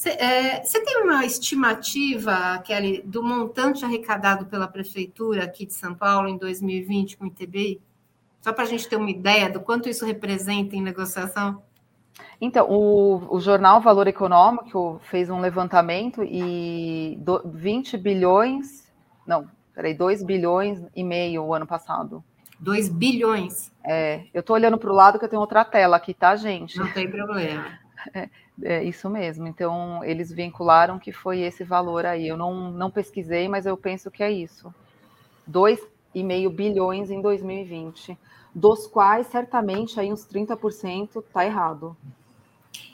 Você 0.00 0.08
é, 0.12 0.60
tem 0.82 1.02
uma 1.02 1.26
estimativa, 1.26 2.56
Kelly, 2.64 3.02
do 3.02 3.22
montante 3.22 3.84
arrecadado 3.84 4.46
pela 4.46 4.66
Prefeitura 4.66 5.44
aqui 5.44 5.66
de 5.66 5.74
São 5.74 5.94
Paulo 5.94 6.26
em 6.26 6.38
2020 6.38 7.18
com 7.18 7.24
o 7.24 7.26
ITBI? 7.26 7.82
Só 8.40 8.50
para 8.50 8.64
a 8.64 8.66
gente 8.66 8.88
ter 8.88 8.96
uma 8.96 9.10
ideia 9.10 9.50
do 9.50 9.60
quanto 9.60 9.90
isso 9.90 10.06
representa 10.06 10.74
em 10.74 10.80
negociação? 10.80 11.62
Então, 12.40 12.66
o, 12.70 13.36
o 13.36 13.40
jornal 13.40 13.82
Valor 13.82 14.08
Econômico 14.08 14.98
fez 15.10 15.28
um 15.28 15.38
levantamento 15.38 16.22
e 16.24 17.18
do, 17.20 17.42
20 17.44 17.98
bilhões, 17.98 18.90
não, 19.26 19.50
peraí, 19.74 19.92
2 19.92 20.22
bilhões 20.22 20.82
e 20.96 21.04
meio 21.04 21.44
o 21.44 21.52
ano 21.52 21.66
passado. 21.66 22.24
2 22.58 22.88
bilhões? 22.88 23.70
É, 23.84 24.24
eu 24.32 24.40
estou 24.40 24.56
olhando 24.56 24.78
para 24.78 24.90
o 24.90 24.94
lado 24.94 25.18
que 25.18 25.26
eu 25.26 25.28
tenho 25.28 25.42
outra 25.42 25.62
tela 25.62 25.98
aqui, 25.98 26.14
tá, 26.14 26.34
gente? 26.36 26.78
Não 26.78 26.90
tem 26.90 27.06
problema. 27.10 27.79
É, 28.14 28.28
é, 28.62 28.84
isso 28.84 29.08
mesmo. 29.08 29.46
Então, 29.46 30.04
eles 30.04 30.32
vincularam 30.32 30.98
que 30.98 31.12
foi 31.12 31.40
esse 31.40 31.64
valor 31.64 32.06
aí. 32.06 32.28
Eu 32.28 32.36
não, 32.36 32.70
não 32.70 32.90
pesquisei, 32.90 33.48
mas 33.48 33.66
eu 33.66 33.76
penso 33.76 34.10
que 34.10 34.22
é 34.22 34.30
isso. 34.30 34.72
2,5 35.50 36.50
bilhões 36.50 37.10
em 37.10 37.20
2020, 37.20 38.16
dos 38.54 38.86
quais 38.86 39.26
certamente 39.26 39.98
aí 39.98 40.12
uns 40.12 40.26
30% 40.26 41.18
está 41.18 41.44
errado. 41.44 41.96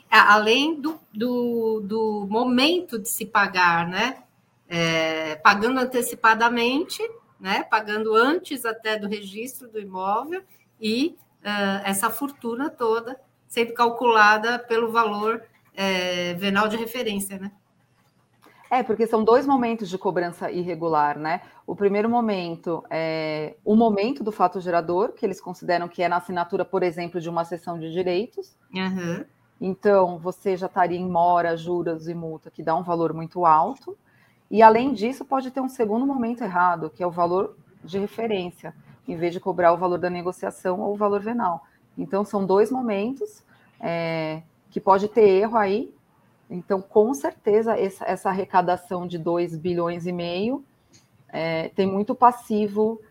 É, 0.09 0.17
além 0.17 0.79
do, 0.79 0.99
do, 1.13 1.81
do, 1.81 2.27
momento 2.29 2.97
de 2.97 3.09
se 3.09 3.25
pagar, 3.25 3.87
né? 3.87 4.23
É, 4.69 5.35
pagando 5.35 5.79
antecipadamente, 5.79 7.01
né? 7.39 7.63
Pagando 7.63 8.15
antes 8.15 8.65
até 8.65 8.97
do 8.97 9.07
registro 9.07 9.67
do 9.67 9.79
imóvel 9.79 10.43
e 10.79 11.17
uh, 11.41 11.81
essa 11.83 12.09
fortuna 12.09 12.69
toda 12.69 13.19
sendo 13.47 13.73
calculada 13.73 14.59
pelo 14.59 14.91
valor 14.91 15.41
é, 15.75 16.33
venal 16.33 16.67
de 16.67 16.77
referência, 16.77 17.37
né? 17.37 17.51
É, 18.69 18.83
porque 18.83 19.07
são 19.07 19.23
dois 19.23 19.45
momentos 19.45 19.89
de 19.89 19.97
cobrança 19.97 20.51
irregular, 20.51 21.17
né? 21.17 21.41
O 21.65 21.75
primeiro 21.75 22.09
momento 22.09 22.83
é 22.89 23.55
o 23.63 23.75
momento 23.75 24.23
do 24.23 24.31
fato 24.31 24.59
gerador, 24.59 25.13
que 25.13 25.25
eles 25.25 25.39
consideram 25.39 25.87
que 25.87 26.03
é 26.03 26.09
na 26.09 26.17
assinatura, 26.17 26.65
por 26.65 26.83
exemplo, 26.83 27.21
de 27.21 27.29
uma 27.29 27.45
sessão 27.45 27.79
de 27.79 27.91
direitos. 27.91 28.57
Uhum. 28.73 29.23
Então, 29.59 30.19
você 30.19 30.55
já 30.57 30.67
estaria 30.67 30.99
em 30.99 31.09
mora, 31.09 31.55
juros 31.55 32.07
e 32.07 32.13
multa, 32.13 32.51
que 32.51 32.61
dá 32.61 32.75
um 32.75 32.83
valor 32.83 33.13
muito 33.13 33.45
alto. 33.45 33.97
E, 34.51 34.61
além 34.61 34.93
disso, 34.93 35.25
pode 35.25 35.49
ter 35.49 35.61
um 35.61 35.69
segundo 35.69 36.05
momento 36.05 36.43
errado, 36.43 36.89
que 36.89 37.01
é 37.01 37.07
o 37.07 37.11
valor 37.11 37.57
de 37.83 37.97
referência, 37.97 38.73
em 39.07 39.15
vez 39.15 39.33
de 39.33 39.39
cobrar 39.39 39.73
o 39.73 39.77
valor 39.77 39.97
da 39.97 40.09
negociação 40.09 40.81
ou 40.81 40.93
o 40.93 40.97
valor 40.97 41.21
venal. 41.21 41.65
Então, 41.97 42.23
são 42.23 42.45
dois 42.45 42.71
momentos 42.71 43.43
é, 43.79 44.41
que 44.69 44.79
pode 44.79 45.07
ter 45.07 45.27
erro 45.27 45.57
aí. 45.57 45.93
Então, 46.49 46.81
com 46.81 47.13
certeza, 47.13 47.77
essa, 47.77 48.05
essa 48.05 48.29
arrecadação 48.29 49.07
de 49.07 49.17
2 49.17 49.57
bilhões 49.57 50.05
e 50.05 50.11
meio 50.11 50.63
é, 51.27 51.69
tem 51.69 51.85
muito 51.85 52.15
passivo 52.15 53.01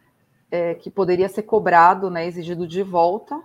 é, 0.50 0.74
que 0.74 0.90
poderia 0.90 1.28
ser 1.28 1.42
cobrado, 1.42 2.10
né, 2.10 2.26
exigido 2.26 2.66
de 2.66 2.82
volta, 2.82 3.40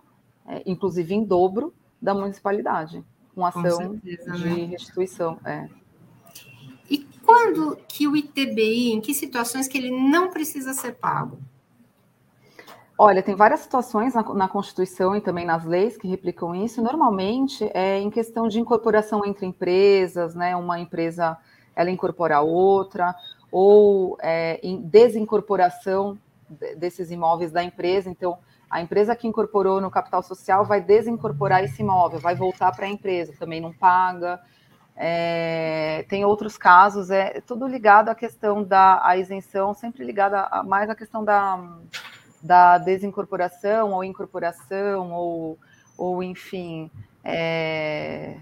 é, 0.48 0.62
inclusive 0.66 1.14
em 1.14 1.24
dobro, 1.24 1.74
da 2.02 2.14
municipalidade, 2.14 3.04
com 3.36 3.46
ação 3.46 3.62
com 3.62 4.00
certeza, 4.00 4.32
de 4.32 4.50
né? 4.50 4.66
restituição. 4.66 5.38
É. 5.46 5.68
E 6.90 7.00
quando 7.26 7.78
que 7.88 8.08
o 8.08 8.16
ITBI, 8.16 8.92
em 8.92 9.02
que 9.02 9.14
situações 9.14 9.68
que 9.68 9.78
ele 9.78 9.92
não 9.92 10.30
precisa 10.30 10.74
ser 10.74 10.96
pago? 10.96 11.38
Olha, 13.04 13.24
tem 13.24 13.34
várias 13.34 13.62
situações 13.62 14.14
na, 14.14 14.22
na, 14.22 14.48
Constituição 14.48 15.16
e 15.16 15.22
também 15.22 15.44
nas 15.44 15.66
leis 15.66 15.98
que 15.98 16.08
replicam 16.08 16.54
isso. 16.54 16.84
Normalmente 16.84 17.68
é 17.74 18.00
em 18.00 18.12
questão 18.12 18.48
de 18.48 18.60
incorporação 18.60 19.26
entre 19.26 19.44
empresas, 19.44 20.36
né? 20.36 20.56
Uma 20.56 20.80
empresa 20.80 21.36
ela 21.76 21.90
incorpora 21.90 22.42
outra, 22.42 23.16
ou 23.52 24.20
é, 24.22 24.60
em 24.62 24.80
desincorporação 24.80 26.16
desses 26.78 27.10
imóveis 27.10 27.52
da 27.52 27.64
empresa. 27.64 28.08
Então, 28.08 28.38
a 28.70 28.82
empresa 28.82 29.16
que 29.16 29.28
incorporou 29.28 29.82
no 29.82 29.90
capital 29.90 30.22
social 30.22 30.64
vai 30.64 30.80
desincorporar 30.80 31.64
esse 31.64 31.82
imóvel, 31.82 32.20
vai 32.20 32.36
voltar 32.36 32.72
para 32.72 32.86
a 32.86 32.90
empresa, 32.90 33.34
também 33.40 33.60
não 33.60 33.74
paga. 33.74 34.40
É, 34.96 36.06
tem 36.08 36.24
outros 36.24 36.56
casos, 36.56 37.10
é 37.10 37.42
tudo 37.42 37.66
ligado 37.66 38.10
à 38.10 38.14
questão 38.14 38.64
da 38.64 39.02
isenção, 39.18 39.74
sempre 39.74 40.06
ligada 40.06 40.48
mais 40.64 40.88
à 40.88 40.94
questão 40.94 41.26
da 41.26 41.80
da 42.42 42.78
desincorporação 42.78 43.92
ou 43.92 44.04
incorporação, 44.04 45.12
ou, 45.12 45.60
ou 45.98 46.24
enfim, 46.24 46.90
é, 47.24 48.38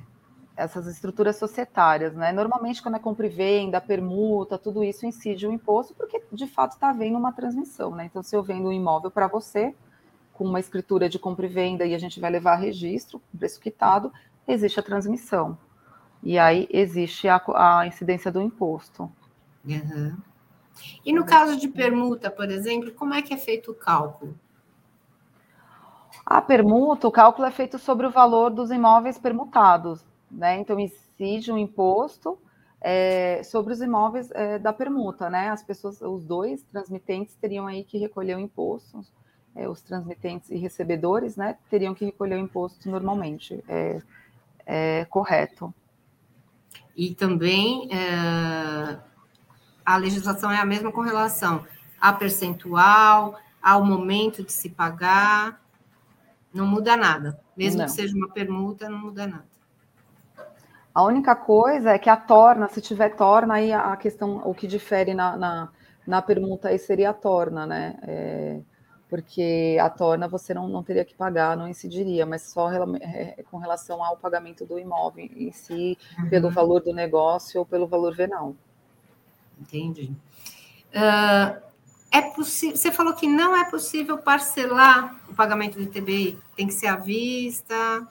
essas 0.55 0.87
estruturas 0.87 1.37
societárias, 1.37 2.13
né? 2.13 2.31
Normalmente, 2.31 2.81
quando 2.81 2.95
é 2.95 2.99
compra 2.99 3.27
e 3.27 3.29
venda, 3.29 3.79
permuta, 3.79 4.57
tudo 4.57 4.83
isso 4.83 5.05
incide 5.05 5.47
o 5.47 5.51
imposto, 5.51 5.93
porque 5.93 6.21
de 6.31 6.47
fato 6.47 6.73
está 6.73 6.89
havendo 6.89 7.17
uma 7.17 7.31
transmissão, 7.31 7.95
né? 7.95 8.05
Então, 8.05 8.21
se 8.21 8.35
eu 8.35 8.43
vendo 8.43 8.67
um 8.67 8.73
imóvel 8.73 9.09
para 9.09 9.27
você, 9.27 9.73
com 10.33 10.45
uma 10.45 10.59
escritura 10.59 11.09
de 11.09 11.19
compra 11.19 11.45
e 11.45 11.49
venda, 11.49 11.85
e 11.85 11.93
a 11.93 11.99
gente 11.99 12.19
vai 12.19 12.29
levar 12.29 12.55
registro, 12.55 13.21
preço 13.37 13.59
quitado, 13.59 14.11
existe 14.47 14.79
a 14.79 14.83
transmissão. 14.83 15.57
E 16.21 16.37
aí 16.37 16.67
existe 16.71 17.27
a, 17.27 17.41
a 17.55 17.87
incidência 17.87 18.31
do 18.31 18.41
imposto. 18.41 19.11
Uhum. 19.65 20.17
E 21.05 21.13
no 21.13 21.25
caso 21.25 21.57
de 21.57 21.67
permuta, 21.67 22.29
por 22.29 22.49
exemplo, 22.49 22.91
como 22.91 23.13
é 23.13 23.21
que 23.21 23.33
é 23.33 23.37
feito 23.37 23.71
o 23.71 23.75
cálculo? 23.75 24.37
A 26.25 26.41
permuta, 26.41 27.07
o 27.07 27.11
cálculo 27.11 27.47
é 27.47 27.51
feito 27.51 27.79
sobre 27.79 28.05
o 28.05 28.11
valor 28.11 28.51
dos 28.51 28.69
imóveis 28.69 29.17
permutados, 29.17 30.05
né? 30.29 30.59
Então, 30.59 30.79
incide 30.79 31.51
um 31.51 31.57
imposto 31.57 32.37
é, 32.81 33.41
sobre 33.43 33.73
os 33.73 33.81
imóveis 33.81 34.29
é, 34.31 34.59
da 34.59 34.71
permuta, 34.71 35.29
né? 35.29 35.49
As 35.49 35.63
pessoas, 35.63 36.01
os 36.01 36.23
dois 36.23 36.61
transmitentes 36.63 37.35
teriam 37.35 37.67
aí 37.67 37.83
que 37.83 37.97
recolher 37.97 38.35
o 38.35 38.39
imposto, 38.39 39.03
é, 39.55 39.67
os 39.67 39.81
transmitentes 39.81 40.49
e 40.49 40.57
recebedores, 40.57 41.35
né? 41.35 41.57
Teriam 41.69 41.93
que 41.93 42.05
recolher 42.05 42.35
o 42.35 42.39
imposto 42.39 42.89
normalmente, 42.89 43.63
é, 43.67 44.01
é 44.65 45.05
correto. 45.05 45.73
E 46.95 47.15
também 47.15 47.89
é, 47.91 48.99
a 49.89 49.97
legislação 49.97 50.51
é 50.51 50.59
a 50.59 50.65
mesma 50.65 50.91
com 50.91 51.01
relação 51.01 51.65
a 51.99 52.13
percentual, 52.13 53.35
ao 53.59 53.83
momento 53.83 54.43
de 54.43 54.51
se 54.51 54.69
pagar, 54.69 55.59
não 56.53 56.67
muda 56.67 56.95
nada. 56.95 57.39
Mesmo 57.57 57.79
não. 57.79 57.85
que 57.85 57.91
seja 57.91 58.15
uma 58.15 58.29
permuta, 58.29 58.87
não 58.87 58.99
muda 58.99 59.25
nada. 59.25 59.45
A 60.93 61.03
única 61.03 61.35
coisa 61.35 61.89
é 61.89 61.97
que 61.97 62.07
a 62.07 62.15
torna, 62.15 62.67
se 62.67 62.79
tiver 62.81 63.15
torna, 63.15 63.55
aí 63.55 63.73
a 63.73 63.97
questão, 63.97 64.43
o 64.45 64.53
que 64.53 64.67
difere 64.67 65.15
na, 65.15 65.35
na, 65.35 65.69
na 66.05 66.21
permuta 66.21 66.69
aí 66.69 66.77
seria 66.77 67.09
a 67.09 67.13
torna, 67.13 67.65
né? 67.65 67.97
É, 68.03 68.59
porque 69.09 69.75
a 69.81 69.89
torna 69.89 70.27
você 70.27 70.53
não, 70.53 70.69
não 70.69 70.83
teria 70.83 71.03
que 71.03 71.15
pagar, 71.15 71.57
não 71.57 71.67
incidiria, 71.67 72.27
mas 72.27 72.43
só 72.43 72.69
é, 72.71 73.43
com 73.49 73.57
relação 73.57 74.03
ao 74.03 74.17
pagamento 74.17 74.67
do 74.67 74.77
imóvel 74.77 75.27
em 75.35 75.51
si, 75.51 75.97
uhum. 76.19 76.29
pelo 76.29 76.51
valor 76.51 76.81
do 76.81 76.93
negócio 76.93 77.59
ou 77.59 77.65
pelo 77.65 77.87
valor 77.87 78.15
venal. 78.15 78.55
Entendi. 79.59 80.11
Uh, 80.93 81.61
é 82.11 82.21
possível. 82.21 82.75
Você 82.75 82.91
falou 82.91 83.13
que 83.13 83.27
não 83.27 83.55
é 83.55 83.69
possível 83.69 84.17
parcelar 84.17 85.15
o 85.29 85.35
pagamento 85.35 85.75
do 85.75 85.83
ITBI, 85.83 86.37
tem 86.55 86.67
que 86.67 86.73
ser 86.73 86.87
à 86.87 86.95
vista. 86.95 88.07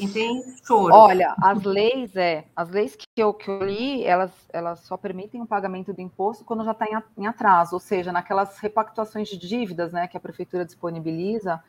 Entende? 0.00 0.56
Choro. 0.64 0.92
Olha, 0.92 1.34
as 1.40 1.62
leis 1.62 2.16
é, 2.16 2.46
as 2.56 2.68
leis 2.68 2.96
que 2.96 3.06
eu, 3.16 3.32
que 3.32 3.48
eu 3.48 3.62
li, 3.62 4.04
elas, 4.04 4.32
elas 4.52 4.80
só 4.80 4.96
permitem 4.96 5.40
o 5.40 5.46
pagamento 5.46 5.92
do 5.92 6.00
imposto 6.00 6.44
quando 6.44 6.64
já 6.64 6.72
está 6.72 6.86
em, 6.86 7.22
em, 7.22 7.26
atraso, 7.28 7.76
ou 7.76 7.80
seja, 7.80 8.10
naquelas 8.10 8.58
repactuações 8.58 9.28
de 9.28 9.38
dívidas, 9.38 9.92
né, 9.92 10.08
que 10.08 10.16
a 10.16 10.20
prefeitura 10.20 10.64
disponibiliza, 10.64 11.62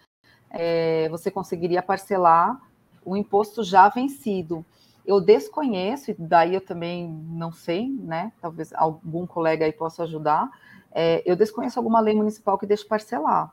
é, 0.50 1.08
você 1.10 1.30
conseguiria 1.30 1.84
parcelar 1.84 2.60
o 3.04 3.16
imposto 3.16 3.64
já 3.64 3.88
vencido. 3.90 4.66
Eu 5.06 5.22
desconheço, 5.22 6.12
e 6.12 6.16
daí 6.18 6.56
eu 6.56 6.62
também 6.62 7.08
não 7.08 7.52
sei, 7.52 7.90
né? 7.90 8.32
Talvez 8.42 8.74
algum 8.74 9.28
colega 9.28 9.66
aí 9.66 9.72
possa 9.72 10.04
ajudar. 10.04 10.50
É, 10.92 11.22
eu 11.26 11.36
desconheço 11.36 11.78
alguma 11.80 12.00
lei 12.00 12.16
municipal 12.16 12.58
que 12.58 12.66
deixe 12.66 12.86
parcelar, 12.86 13.52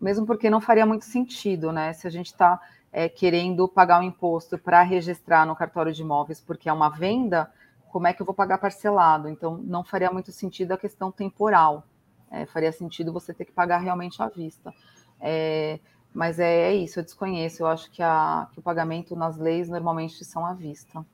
mesmo 0.00 0.26
porque 0.26 0.48
não 0.50 0.60
faria 0.60 0.86
muito 0.86 1.04
sentido, 1.04 1.70
né? 1.70 1.92
Se 1.92 2.06
a 2.06 2.10
gente 2.10 2.26
está 2.26 2.60
é, 2.90 3.08
querendo 3.08 3.68
pagar 3.68 4.00
o 4.00 4.02
imposto 4.02 4.58
para 4.58 4.82
registrar 4.82 5.46
no 5.46 5.54
cartório 5.54 5.92
de 5.92 6.02
imóveis 6.02 6.40
porque 6.40 6.68
é 6.68 6.72
uma 6.72 6.88
venda, 6.88 7.50
como 7.92 8.06
é 8.06 8.12
que 8.12 8.22
eu 8.22 8.26
vou 8.26 8.34
pagar 8.34 8.58
parcelado? 8.58 9.28
Então, 9.28 9.58
não 9.58 9.84
faria 9.84 10.10
muito 10.10 10.32
sentido 10.32 10.72
a 10.72 10.78
questão 10.78 11.12
temporal. 11.12 11.84
É, 12.30 12.46
faria 12.46 12.72
sentido 12.72 13.12
você 13.12 13.34
ter 13.34 13.44
que 13.44 13.52
pagar 13.52 13.78
realmente 13.78 14.22
à 14.22 14.28
vista. 14.28 14.72
É, 15.20 15.78
mas 16.14 16.38
é, 16.38 16.72
é, 16.72 16.74
isso, 16.74 17.00
eu 17.00 17.04
desconheço. 17.04 17.62
Eu 17.62 17.66
acho 17.66 17.90
que, 17.90 18.02
a, 18.02 18.48
que, 18.52 18.58
o 18.58 18.62
pagamento 18.62 19.16
nas 19.16 19.36
leis 19.36 19.68
normalmente 19.68 20.24
são 20.24 20.44
à 20.44 20.52
vista. 20.52 21.04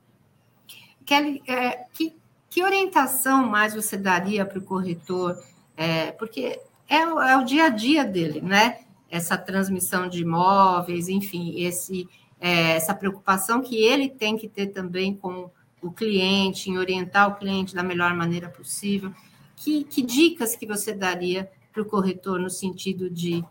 Kelly, 1.04 1.42
é, 1.46 1.84
que, 1.92 2.16
que, 2.50 2.62
orientação 2.62 3.46
mais 3.46 3.74
você 3.74 3.96
daria 3.96 4.44
para 4.44 4.58
o 4.58 4.62
corretor? 4.62 5.42
É, 5.76 6.12
porque 6.12 6.60
é, 6.88 6.96
é 6.96 7.36
o 7.36 7.44
dia 7.44 7.64
a 7.64 7.68
dia 7.68 8.04
dele, 8.04 8.40
né? 8.40 8.80
essa 9.10 9.38
transmissão 9.38 10.08
de 10.08 10.22
imóveis, 10.22 11.08
enfim, 11.08 11.54
esse, 11.60 12.08
é, 12.40 12.72
essa 12.72 12.94
preocupação 12.94 13.62
que 13.62 13.76
ele 13.76 14.08
tem 14.08 14.36
que 14.36 14.48
ter 14.48 14.68
também 14.68 15.14
com 15.14 15.50
o 15.80 15.90
cliente, 15.90 16.70
em 16.70 16.78
orientar 16.78 17.28
o 17.28 17.36
cliente 17.36 17.74
da 17.74 17.82
melhor 17.82 18.12
maneira 18.14 18.48
possível. 18.48 19.12
Que, 19.56 19.84
que 19.84 20.02
dicas 20.02 20.54
que 20.54 20.66
você 20.66 20.92
daria 20.92 21.50
para 21.72 21.82
o 21.82 21.86
corretor 21.86 22.38
no 22.38 22.50
sentido 22.50 23.08
de 23.08 23.44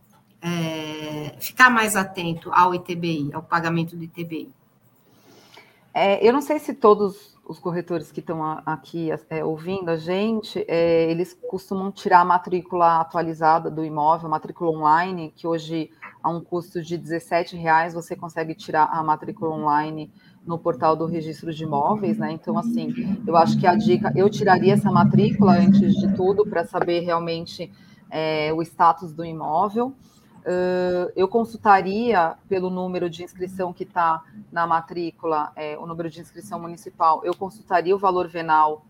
é, 0.48 1.36
ficar 1.40 1.70
mais 1.70 1.96
atento 1.96 2.50
ao 2.54 2.74
ITBI, 2.74 3.32
ao 3.34 3.44
pagamento 3.44 3.96
do 3.96 4.04
ITBI? 4.04 4.50
É, 5.94 6.26
eu 6.26 6.32
não 6.32 6.42
sei 6.42 6.60
se 6.60 6.74
todos 6.74 7.36
os 7.48 7.60
corretores 7.60 8.12
que 8.12 8.20
estão 8.20 8.44
aqui 8.66 9.10
é, 9.30 9.44
ouvindo 9.44 9.90
a 9.90 9.96
gente, 9.96 10.64
é, 10.68 11.10
eles 11.10 11.34
costumam 11.50 11.92
tirar 11.92 12.20
a 12.20 12.26
matrícula 12.26 13.00
atualizada 13.00 13.72
do 13.72 13.84
imóvel, 13.84 14.30
matrícula 14.30 14.72
online, 14.72 15.34
que 15.36 15.48
hoje 15.48 15.90
a 16.22 16.30
um 16.30 16.42
custo 16.42 16.82
de 16.82 16.98
R$ 16.98 17.44
reais 17.54 17.94
você 17.94 18.16
consegue 18.16 18.54
tirar 18.54 18.90
a 18.92 19.02
matrícula 19.02 19.56
online 19.56 20.12
no 20.46 20.58
portal 20.58 20.96
do 20.96 21.06
registro 21.06 21.54
de 21.54 21.64
imóveis, 21.64 22.18
né? 22.18 22.32
Então, 22.32 22.58
assim, 22.58 23.22
eu 23.26 23.36
acho 23.36 23.58
que 23.60 23.66
a 23.66 23.76
dica, 23.76 24.12
eu 24.16 24.30
tiraria 24.30 24.74
essa 24.74 24.92
matrícula 24.92 25.54
antes 25.54 25.94
de 25.94 26.14
tudo 26.16 26.46
para 26.46 26.66
saber 26.66 27.02
realmente 27.02 27.72
é, 28.10 28.54
o 28.54 28.62
status 28.62 29.14
do 29.14 29.26
imóvel. 29.26 29.94
Uh, 30.48 31.12
eu 31.14 31.28
consultaria 31.28 32.38
pelo 32.48 32.70
número 32.70 33.10
de 33.10 33.22
inscrição 33.22 33.74
que 33.74 33.84
está 33.84 34.24
na 34.50 34.66
matrícula, 34.66 35.52
é, 35.58 35.78
o 35.78 35.86
número 35.86 36.10
de 36.10 36.22
inscrição 36.22 36.58
municipal, 36.58 37.20
eu 37.26 37.36
consultaria 37.36 37.94
o 37.94 38.00
valor 38.00 38.30
venal 38.30 38.86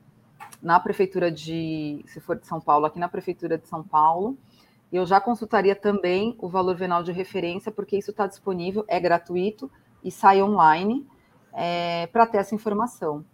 na 0.62 0.80
prefeitura 0.80 1.32
de, 1.32 2.06
se 2.06 2.20
for 2.20 2.38
de 2.38 2.46
São 2.46 2.62
Paulo, 2.62 2.86
aqui 2.86 3.00
na 3.00 3.10
prefeitura 3.10 3.58
de 3.58 3.68
São 3.68 3.82
Paulo. 3.82 4.38
Eu 4.94 5.04
já 5.04 5.20
consultaria 5.20 5.76
também 5.76 6.36
o 6.38 6.48
valor 6.48 6.76
venal 6.76 7.02
de 7.02 7.12
referência, 7.12 7.72
porque 7.72 7.98
isso 7.98 8.12
está 8.12 8.28
disponível, 8.28 8.86
é 8.88 9.00
gratuito 9.00 9.70
e 10.04 10.12
sai 10.12 10.44
online 10.44 11.08
é, 11.54 12.06
para 12.08 12.28
ter 12.28 12.38
essa 12.38 12.54
informação. 12.54 13.26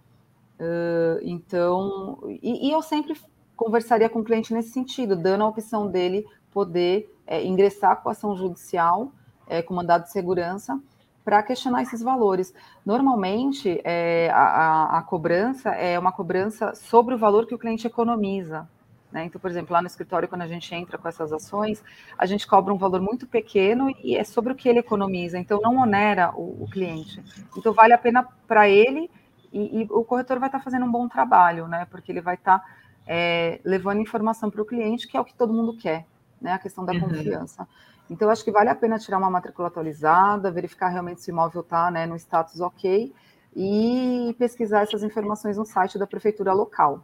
Uh, 0.58 1.20
então, 1.24 2.20
e, 2.42 2.70
e 2.70 2.72
eu 2.72 2.82
sempre 2.82 3.20
conversaria 3.54 4.08
com 4.08 4.20
o 4.20 4.24
cliente 4.24 4.54
nesse 4.54 4.70
sentido, 4.70 5.14
dando 5.14 5.44
a 5.44 5.48
opção 5.48 5.88
dele 5.88 6.26
poder 6.54 7.14
é, 7.26 7.44
ingressar 7.44 8.02
com 8.02 8.10
ação 8.10 8.36
judicial, 8.36 9.12
é, 9.48 9.62
com 9.62 9.74
mandado 9.74 10.04
de 10.04 10.12
segurança, 10.12 10.80
para 11.24 11.42
questionar 11.42 11.82
esses 11.82 12.02
valores. 12.02 12.54
Normalmente, 12.86 13.82
é, 13.84 14.30
a, 14.32 14.98
a, 14.98 15.02
cobrança 15.02 15.70
é 15.70 15.98
uma 15.98 16.12
cobrança 16.12 16.76
sobre 16.76 17.16
o 17.16 17.18
valor 17.18 17.48
que 17.48 17.56
o 17.56 17.58
cliente 17.58 17.88
economiza. 17.88 18.68
Né? 19.12 19.26
Então, 19.26 19.40
por 19.40 19.50
exemplo, 19.50 19.74
lá 19.74 19.82
no 19.82 19.88
escritório, 19.88 20.28
quando 20.28 20.42
a 20.42 20.48
gente 20.48 20.74
entra 20.76 20.98
com 20.98 21.08
essas 21.08 21.32
ações, 21.32 21.84
a 22.18 22.26
gente 22.26 22.46
cobra 22.46 22.74
um 22.74 22.78
valor 22.78 23.00
muito 23.00 23.26
pequeno 23.26 23.94
e 24.04 24.18
é 24.18 24.24
sobre 24.24 24.52
o 24.52 24.56
que 24.56 24.68
ele 24.68 24.80
economiza, 24.80 25.38
então 25.38 25.62
não 25.62 25.78
onera 25.78 26.34
o, 26.36 26.64
o 26.64 26.70
cliente. 26.70 27.24
Então, 27.56 27.74
vale 27.74 27.94
a 27.94 27.98
pena 27.98 28.28
para 28.48 28.68
ele 28.68 29.10
e, 29.52 29.84
e, 29.84 29.88
o 29.92 30.04
corretor 30.04 30.40
vai 30.40 30.50
estar 30.50 30.58
tá 30.58 30.64
fazendo 30.64 30.86
um 30.86 30.92
bom 30.92 31.08
trabalho, 31.08 31.68
né? 31.68 31.88
porque 31.90 32.12
ele 32.12 32.22
vai 32.22 32.36
estar 32.36 32.60
tá, 32.60 32.66
é, 33.08 33.62
levando 33.64 34.02
informação 34.02 34.50
para 34.50 34.62
o 34.62 34.66
cliente, 34.66 35.08
que 35.08 35.16
é 35.16 35.22
o 35.22 35.26
que 35.26 35.36
todo 35.36 35.54
mundo 35.54 35.78
quer 35.78 36.06
né? 36.44 36.54
A 36.54 36.60
questão 36.60 36.86
da 36.86 36.94
uhum. 36.94 37.02
confiança. 37.02 37.68
Então, 38.10 38.30
acho 38.30 38.44
que 38.44 38.52
vale 38.52 38.70
a 38.70 38.76
pena 38.76 39.00
tirar 39.00 39.18
uma 39.18 39.30
matrícula 39.30 39.70
atualizada, 39.70 40.52
verificar 40.52 40.90
realmente 40.90 41.22
se 41.22 41.32
o 41.32 41.34
imóvel 41.34 41.62
está 41.62 41.90
né, 41.90 42.06
no 42.06 42.16
status 42.16 42.60
ok 42.60 43.14
e 43.56 44.36
pesquisar 44.38 44.82
essas 44.82 45.04
informações 45.04 45.58
no 45.58 45.66
site 45.66 45.98
da 45.98 46.06
prefeitura 46.06 46.54
local. 46.54 47.04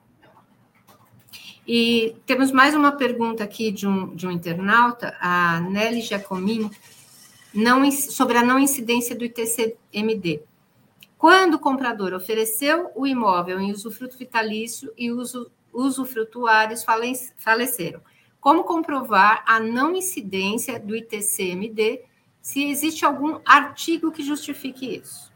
E 1.65 2.17
temos 2.25 2.51
mais 2.51 2.73
uma 2.73 2.91
pergunta 2.91 3.43
aqui 3.43 3.71
de 3.71 3.87
um, 3.87 4.13
de 4.15 4.27
um 4.27 4.31
internauta, 4.31 5.15
a 5.21 5.59
Nelly 5.61 6.01
Giacomini, 6.01 6.69
não, 7.53 7.89
sobre 7.91 8.37
a 8.37 8.43
não 8.43 8.59
incidência 8.59 9.15
do 9.15 9.23
ITCMD. 9.23 10.41
Quando 11.17 11.55
o 11.55 11.59
comprador 11.59 12.13
ofereceu 12.13 12.91
o 12.95 13.05
imóvel 13.05 13.59
em 13.59 13.71
usufruto 13.71 14.17
vitalício 14.17 14.91
e 14.97 15.11
os 15.11 15.33
usufrutuários 15.71 16.83
faleceram, 17.37 18.01
como 18.41 18.63
comprovar 18.63 19.43
a 19.45 19.59
não 19.59 19.95
incidência 19.95 20.79
do 20.79 20.95
ITCMD 20.95 22.05
se 22.41 22.63
existe 22.69 23.05
algum 23.05 23.39
artigo 23.45 24.11
que 24.11 24.23
justifique 24.23 24.95
isso? 24.95 25.31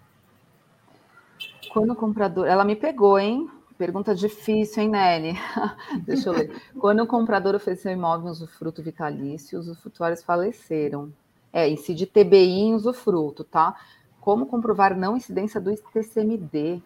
Quando 1.72 1.92
o 1.92 1.96
comprador. 1.96 2.48
Ela 2.48 2.64
me 2.64 2.76
pegou, 2.76 3.20
hein? 3.20 3.50
Pergunta 3.78 4.16
difícil, 4.16 4.84
hein, 4.84 4.90
Nelly? 4.90 5.38
Deixa 6.06 6.30
eu 6.30 6.34
ler. 6.34 6.62
Quando 6.80 7.02
o 7.02 7.08
comprador 7.08 7.56
ofereceu 7.56 7.92
imóvel 7.92 8.28
em 8.28 8.32
usufruto 8.32 8.82
vitalício, 8.82 9.60
os 9.60 9.68
usufrutuários 9.68 10.24
faleceram. 10.24 11.12
É, 11.52 11.68
incide 11.68 12.06
TBI 12.06 12.62
em 12.62 12.74
usufruto, 12.74 13.44
tá? 13.44 13.76
Como 14.22 14.46
comprovar 14.46 14.96
não 14.96 15.18
incidência 15.18 15.60
do 15.60 15.72
ITCMD? 15.72 16.82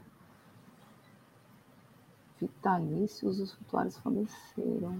Vitalício, 2.39 3.29
os 3.29 3.39
usufrutuários 3.39 3.97
faleceram. 3.97 4.97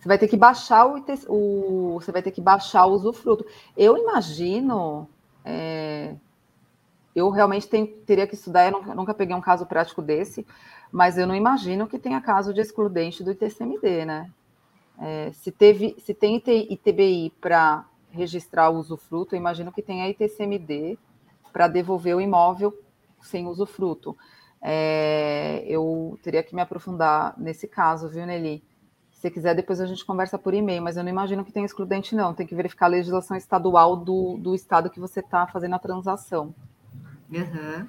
Você 0.00 0.08
vai 0.08 0.16
ter 0.16 0.28
que 0.28 0.36
baixar 0.36 0.86
o, 0.86 1.04
o 1.28 2.00
você 2.00 2.10
vai 2.10 2.22
ter 2.22 2.30
que 2.30 2.40
baixar 2.40 2.86
o 2.86 2.92
usufruto. 2.92 3.44
Eu 3.76 3.98
imagino, 3.98 5.06
é, 5.44 6.14
eu 7.14 7.28
realmente 7.28 7.68
tenho, 7.68 7.86
teria 8.06 8.26
que 8.26 8.34
estudar, 8.34 8.64
eu 8.64 8.72
nunca, 8.72 8.94
nunca 8.94 9.14
peguei 9.14 9.36
um 9.36 9.42
caso 9.42 9.66
prático 9.66 10.00
desse, 10.00 10.46
mas 10.90 11.18
eu 11.18 11.26
não 11.26 11.34
imagino 11.34 11.86
que 11.86 11.98
tenha 11.98 12.18
caso 12.18 12.54
de 12.54 12.62
excludente 12.62 13.22
do 13.22 13.30
ITCMD, 13.32 14.06
né? 14.06 14.32
É, 14.98 15.32
se, 15.32 15.52
teve, 15.52 15.94
se 15.98 16.14
tem 16.14 16.42
ITBI 16.46 17.30
para 17.38 17.84
registrar 18.10 18.70
o 18.70 18.78
usufruto, 18.78 19.34
eu 19.34 19.38
imagino 19.38 19.70
que 19.70 19.82
tenha 19.82 20.08
ITCMD 20.08 20.98
para 21.52 21.68
devolver 21.68 22.16
o 22.16 22.20
imóvel 22.22 22.72
sem 23.20 23.46
usufruto. 23.46 24.16
É, 24.62 25.62
eu 25.66 26.18
teria 26.22 26.42
que 26.42 26.54
me 26.54 26.62
aprofundar 26.62 27.34
nesse 27.36 27.68
caso, 27.68 28.08
viu, 28.08 28.24
Nelly? 28.24 28.62
Se 29.20 29.30
quiser, 29.30 29.54
depois 29.54 29.82
a 29.82 29.86
gente 29.86 30.02
conversa 30.02 30.38
por 30.38 30.54
e-mail, 30.54 30.80
mas 30.80 30.96
eu 30.96 31.02
não 31.02 31.10
imagino 31.10 31.44
que 31.44 31.52
tenha 31.52 31.66
excludente, 31.66 32.14
não. 32.14 32.32
Tem 32.32 32.46
que 32.46 32.54
verificar 32.54 32.86
a 32.86 32.88
legislação 32.88 33.36
estadual 33.36 33.94
do, 33.94 34.38
do 34.38 34.54
estado 34.54 34.88
que 34.88 34.98
você 34.98 35.20
está 35.20 35.46
fazendo 35.46 35.74
a 35.74 35.78
transação. 35.78 36.54
Uhum. 37.30 37.86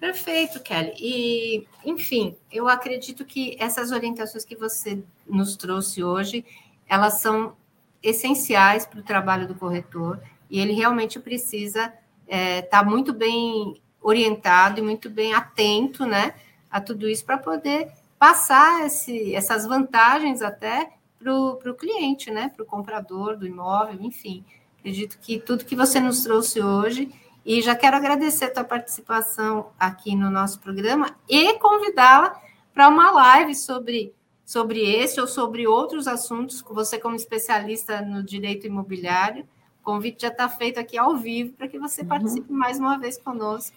Perfeito, 0.00 0.60
Kelly. 0.60 0.94
E, 0.98 1.68
enfim, 1.84 2.36
eu 2.50 2.66
acredito 2.66 3.24
que 3.24 3.56
essas 3.60 3.92
orientações 3.92 4.44
que 4.44 4.56
você 4.56 5.00
nos 5.28 5.56
trouxe 5.56 6.02
hoje, 6.02 6.44
elas 6.88 7.20
são 7.20 7.54
essenciais 8.02 8.84
para 8.84 8.98
o 8.98 9.04
trabalho 9.04 9.46
do 9.46 9.54
corretor 9.54 10.20
e 10.50 10.58
ele 10.58 10.72
realmente 10.72 11.20
precisa 11.20 11.84
estar 12.26 12.36
é, 12.36 12.62
tá 12.62 12.82
muito 12.82 13.12
bem 13.12 13.80
orientado 14.02 14.80
e 14.80 14.82
muito 14.82 15.08
bem 15.08 15.32
atento, 15.32 16.04
né, 16.04 16.34
a 16.68 16.80
tudo 16.80 17.08
isso 17.08 17.24
para 17.24 17.38
poder 17.38 17.92
passar 18.24 18.86
esse, 18.86 19.34
essas 19.34 19.66
vantagens 19.66 20.40
até 20.40 20.92
para 21.18 21.30
o 21.30 21.74
cliente, 21.74 22.30
né? 22.30 22.48
Para 22.48 22.62
o 22.62 22.66
comprador 22.66 23.36
do 23.36 23.46
imóvel, 23.46 24.00
enfim. 24.00 24.42
Acredito 24.78 25.18
que 25.18 25.38
tudo 25.38 25.66
que 25.66 25.76
você 25.76 26.00
nos 26.00 26.22
trouxe 26.22 26.62
hoje, 26.62 27.12
e 27.44 27.60
já 27.60 27.76
quero 27.76 27.98
agradecer 27.98 28.46
a 28.46 28.50
tua 28.50 28.64
participação 28.64 29.66
aqui 29.78 30.16
no 30.16 30.30
nosso 30.30 30.58
programa 30.60 31.14
e 31.28 31.58
convidá-la 31.58 32.40
para 32.72 32.88
uma 32.88 33.10
live 33.10 33.54
sobre, 33.54 34.14
sobre 34.42 34.80
esse 34.80 35.20
ou 35.20 35.26
sobre 35.26 35.66
outros 35.66 36.08
assuntos, 36.08 36.62
com 36.62 36.72
você 36.72 36.98
como 36.98 37.16
especialista 37.16 38.00
no 38.00 38.22
direito 38.22 38.66
imobiliário. 38.66 39.46
O 39.82 39.84
convite 39.84 40.22
já 40.22 40.28
está 40.28 40.48
feito 40.48 40.80
aqui 40.80 40.96
ao 40.96 41.14
vivo 41.14 41.52
para 41.52 41.68
que 41.68 41.78
você 41.78 42.00
uhum. 42.00 42.08
participe 42.08 42.50
mais 42.50 42.78
uma 42.78 42.98
vez 42.98 43.18
conosco 43.18 43.76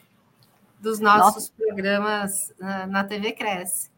dos 0.80 1.02
nossos 1.02 1.50
Nossa. 1.50 1.54
programas 1.58 2.54
uh, 2.62 2.88
na 2.88 3.04
TV 3.04 3.34
Cresce. 3.34 3.97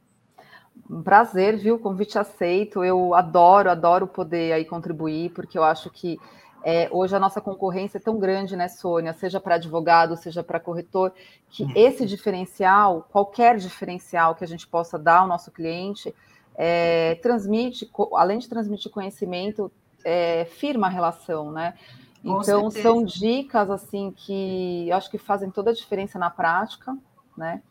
Um 0.90 1.02
prazer, 1.02 1.58
viu? 1.58 1.80
Convite 1.80 2.20
aceito. 2.20 2.84
Eu 2.84 3.16
adoro, 3.16 3.70
adoro 3.70 4.06
poder 4.08 4.54
aí 4.54 4.66
contribuir, 4.66 5.32
porque 5.32 5.58
eu 5.58 5.64
acho 5.64 5.90
que 5.90 6.20
é, 6.64 6.90
hoje 6.92 7.16
a 7.16 7.20
nossa 7.20 7.40
concorrência 7.40 7.98
é 7.98 8.02
tão 8.02 8.20
grande, 8.20 8.56
né, 8.56 8.68
Sônia? 8.68 9.14
Seja 9.14 9.40
para 9.40 9.56
advogado, 9.56 10.16
seja 10.18 10.44
para 10.44 10.60
corretor, 10.60 11.14
que 11.50 11.64
uhum. 11.64 11.72
esse 11.76 12.06
diferencial, 12.06 13.08
qualquer 13.10 13.58
diferencial 13.58 14.36
que 14.36 14.44
a 14.44 14.48
gente 14.48 14.68
possa 14.68 15.00
dar 15.00 15.20
ao 15.20 15.28
nosso 15.28 15.52
cliente, 15.52 16.14
é, 16.56 17.16
transmite, 17.22 17.90
além 18.14 18.40
de 18.40 18.50
transmitir 18.50 18.92
conhecimento, 18.92 19.72
é, 20.04 20.46
firma 20.46 20.88
a 20.88 20.90
relação, 20.90 21.52
né? 21.52 21.74
Com 22.22 22.42
então 22.42 22.70
certeza. 22.70 22.82
são 22.82 23.04
dicas 23.04 23.70
assim 23.70 24.12
que 24.12 24.90
eu 24.90 24.98
acho 24.98 25.10
que 25.10 25.18
fazem 25.18 25.50
toda 25.50 25.72
a 25.72 25.74
diferença 25.74 26.20
na 26.20 26.30
prática, 26.30 26.98
né? 27.38 27.62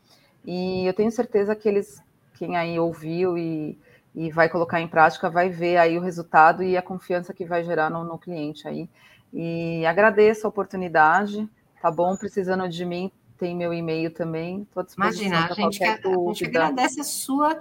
E 0.44 0.86
eu 0.86 0.94
tenho 0.94 1.10
certeza 1.10 1.54
que 1.54 1.68
eles, 1.68 2.02
quem 2.38 2.56
aí 2.56 2.78
ouviu 2.78 3.36
e, 3.36 3.76
e 4.14 4.30
vai 4.30 4.48
colocar 4.48 4.80
em 4.80 4.86
prática, 4.86 5.28
vai 5.28 5.48
ver 5.48 5.76
aí 5.76 5.98
o 5.98 6.00
resultado 6.00 6.62
e 6.62 6.76
a 6.76 6.82
confiança 6.82 7.34
que 7.34 7.44
vai 7.44 7.64
gerar 7.64 7.90
no, 7.90 8.04
no 8.04 8.16
cliente 8.16 8.68
aí. 8.68 8.88
E 9.32 9.84
agradeço 9.84 10.46
a 10.46 10.48
oportunidade, 10.48 11.48
tá 11.82 11.90
bom? 11.90 12.16
Precisando 12.16 12.68
de 12.68 12.84
mim, 12.84 13.10
tem 13.36 13.56
meu 13.56 13.74
e-mail 13.74 14.12
também. 14.12 14.66
Imagina, 14.96 15.46
a 15.46 15.52
gente, 15.52 15.84
a, 15.84 15.94
a 15.94 16.32
gente 16.32 16.44
agradece 16.46 17.00
a 17.00 17.04
sua 17.04 17.58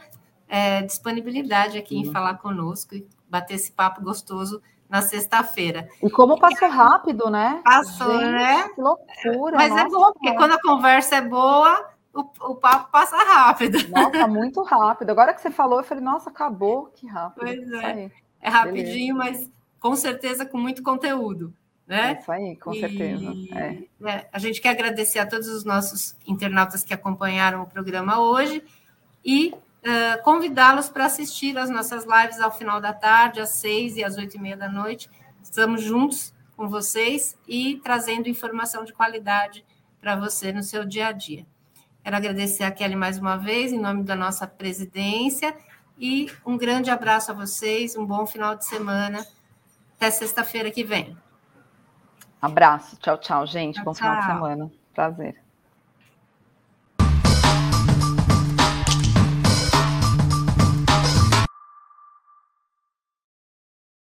é, 0.47 0.83
disponibilidade 0.83 1.77
aqui 1.77 1.97
em 1.97 2.11
falar 2.11 2.35
conosco 2.35 2.95
e 2.95 3.05
bater 3.27 3.55
esse 3.55 3.71
papo 3.71 4.01
gostoso 4.01 4.61
na 4.87 5.01
sexta-feira. 5.01 5.89
E 6.01 6.09
como 6.09 6.39
passou 6.39 6.69
rápido, 6.69 7.29
né? 7.29 7.61
Passou, 7.63 8.19
Gente, 8.19 8.31
né? 8.31 8.69
Que 8.69 8.81
loucura. 8.81 9.57
Mas 9.57 9.71
é 9.71 9.83
nossa, 9.83 9.87
é 9.87 9.89
bom, 9.89 10.13
porque 10.13 10.33
quando 10.35 10.51
a 10.53 10.61
conversa 10.61 11.15
é 11.17 11.21
boa, 11.21 11.89
o, 12.19 12.51
o 12.51 12.55
papo 12.55 12.91
passa 12.91 13.17
rápido. 13.17 13.77
Nossa, 13.89 14.27
muito 14.27 14.61
rápido. 14.63 15.09
Agora 15.09 15.33
que 15.33 15.41
você 15.41 15.51
falou, 15.51 15.79
eu 15.79 15.83
falei, 15.83 16.03
nossa, 16.03 16.29
acabou, 16.29 16.91
que 16.95 17.07
rápido. 17.07 17.45
Pois 17.45 17.71
é. 17.83 18.11
É 18.41 18.49
rapidinho, 18.49 19.17
Beleza. 19.17 19.39
mas 19.41 19.51
com 19.79 19.95
certeza 19.95 20.45
com 20.45 20.57
muito 20.57 20.83
conteúdo. 20.83 21.53
Né? 21.87 22.11
É 22.11 22.19
isso 22.19 22.31
aí, 22.31 22.55
com 22.57 22.73
e, 22.73 22.79
certeza. 22.81 23.33
É. 23.53 24.09
É, 24.09 24.27
a 24.31 24.39
gente 24.39 24.59
quer 24.59 24.69
agradecer 24.69 25.19
a 25.19 25.25
todos 25.25 25.47
os 25.47 25.63
nossos 25.63 26.15
internautas 26.27 26.83
que 26.83 26.93
acompanharam 26.93 27.61
o 27.61 27.67
programa 27.67 28.19
hoje 28.19 28.61
e 29.23 29.53
uh, 29.53 30.21
convidá-los 30.23 30.89
para 30.89 31.05
assistir 31.05 31.57
às 31.57 31.69
nossas 31.69 32.05
lives 32.05 32.41
ao 32.41 32.51
final 32.51 32.81
da 32.81 32.91
tarde, 32.91 33.39
às 33.39 33.51
seis 33.51 33.95
e 33.95 34.03
às 34.03 34.17
oito 34.17 34.35
e 34.35 34.39
meia 34.39 34.57
da 34.57 34.67
noite. 34.67 35.09
Estamos 35.41 35.81
juntos 35.81 36.33
com 36.57 36.67
vocês 36.67 37.37
e 37.47 37.79
trazendo 37.83 38.27
informação 38.27 38.83
de 38.83 38.91
qualidade 38.91 39.63
para 40.01 40.15
você 40.15 40.51
no 40.51 40.63
seu 40.63 40.83
dia 40.83 41.07
a 41.07 41.11
dia. 41.13 41.45
Quero 42.07 42.15
agradecer 42.15 42.63
a 42.63 42.71
Kelly 42.71 42.95
mais 42.95 43.19
uma 43.19 43.35
vez, 43.35 43.73
em 43.73 43.81
nome 43.81 44.01
da 44.01 44.15
nossa 44.15 44.47
presidência, 44.47 45.53
e 45.99 46.31
um 46.45 46.57
grande 46.57 46.89
abraço 46.89 47.31
a 47.31 47.33
vocês, 47.33 47.97
um 47.97 48.05
bom 48.05 48.25
final 48.25 48.55
de 48.55 48.65
semana. 48.65 49.27
Até 49.97 50.09
sexta-feira 50.09 50.71
que 50.71 50.85
vem. 50.85 51.17
Abraço, 52.41 52.95
tchau, 52.95 53.17
tchau, 53.17 53.45
gente. 53.45 53.75
Tchau, 53.75 53.83
bom 53.83 53.91
tchau. 53.91 54.07
final 54.07 54.21
de 54.21 54.25
semana. 54.25 54.71
Prazer. 54.93 55.46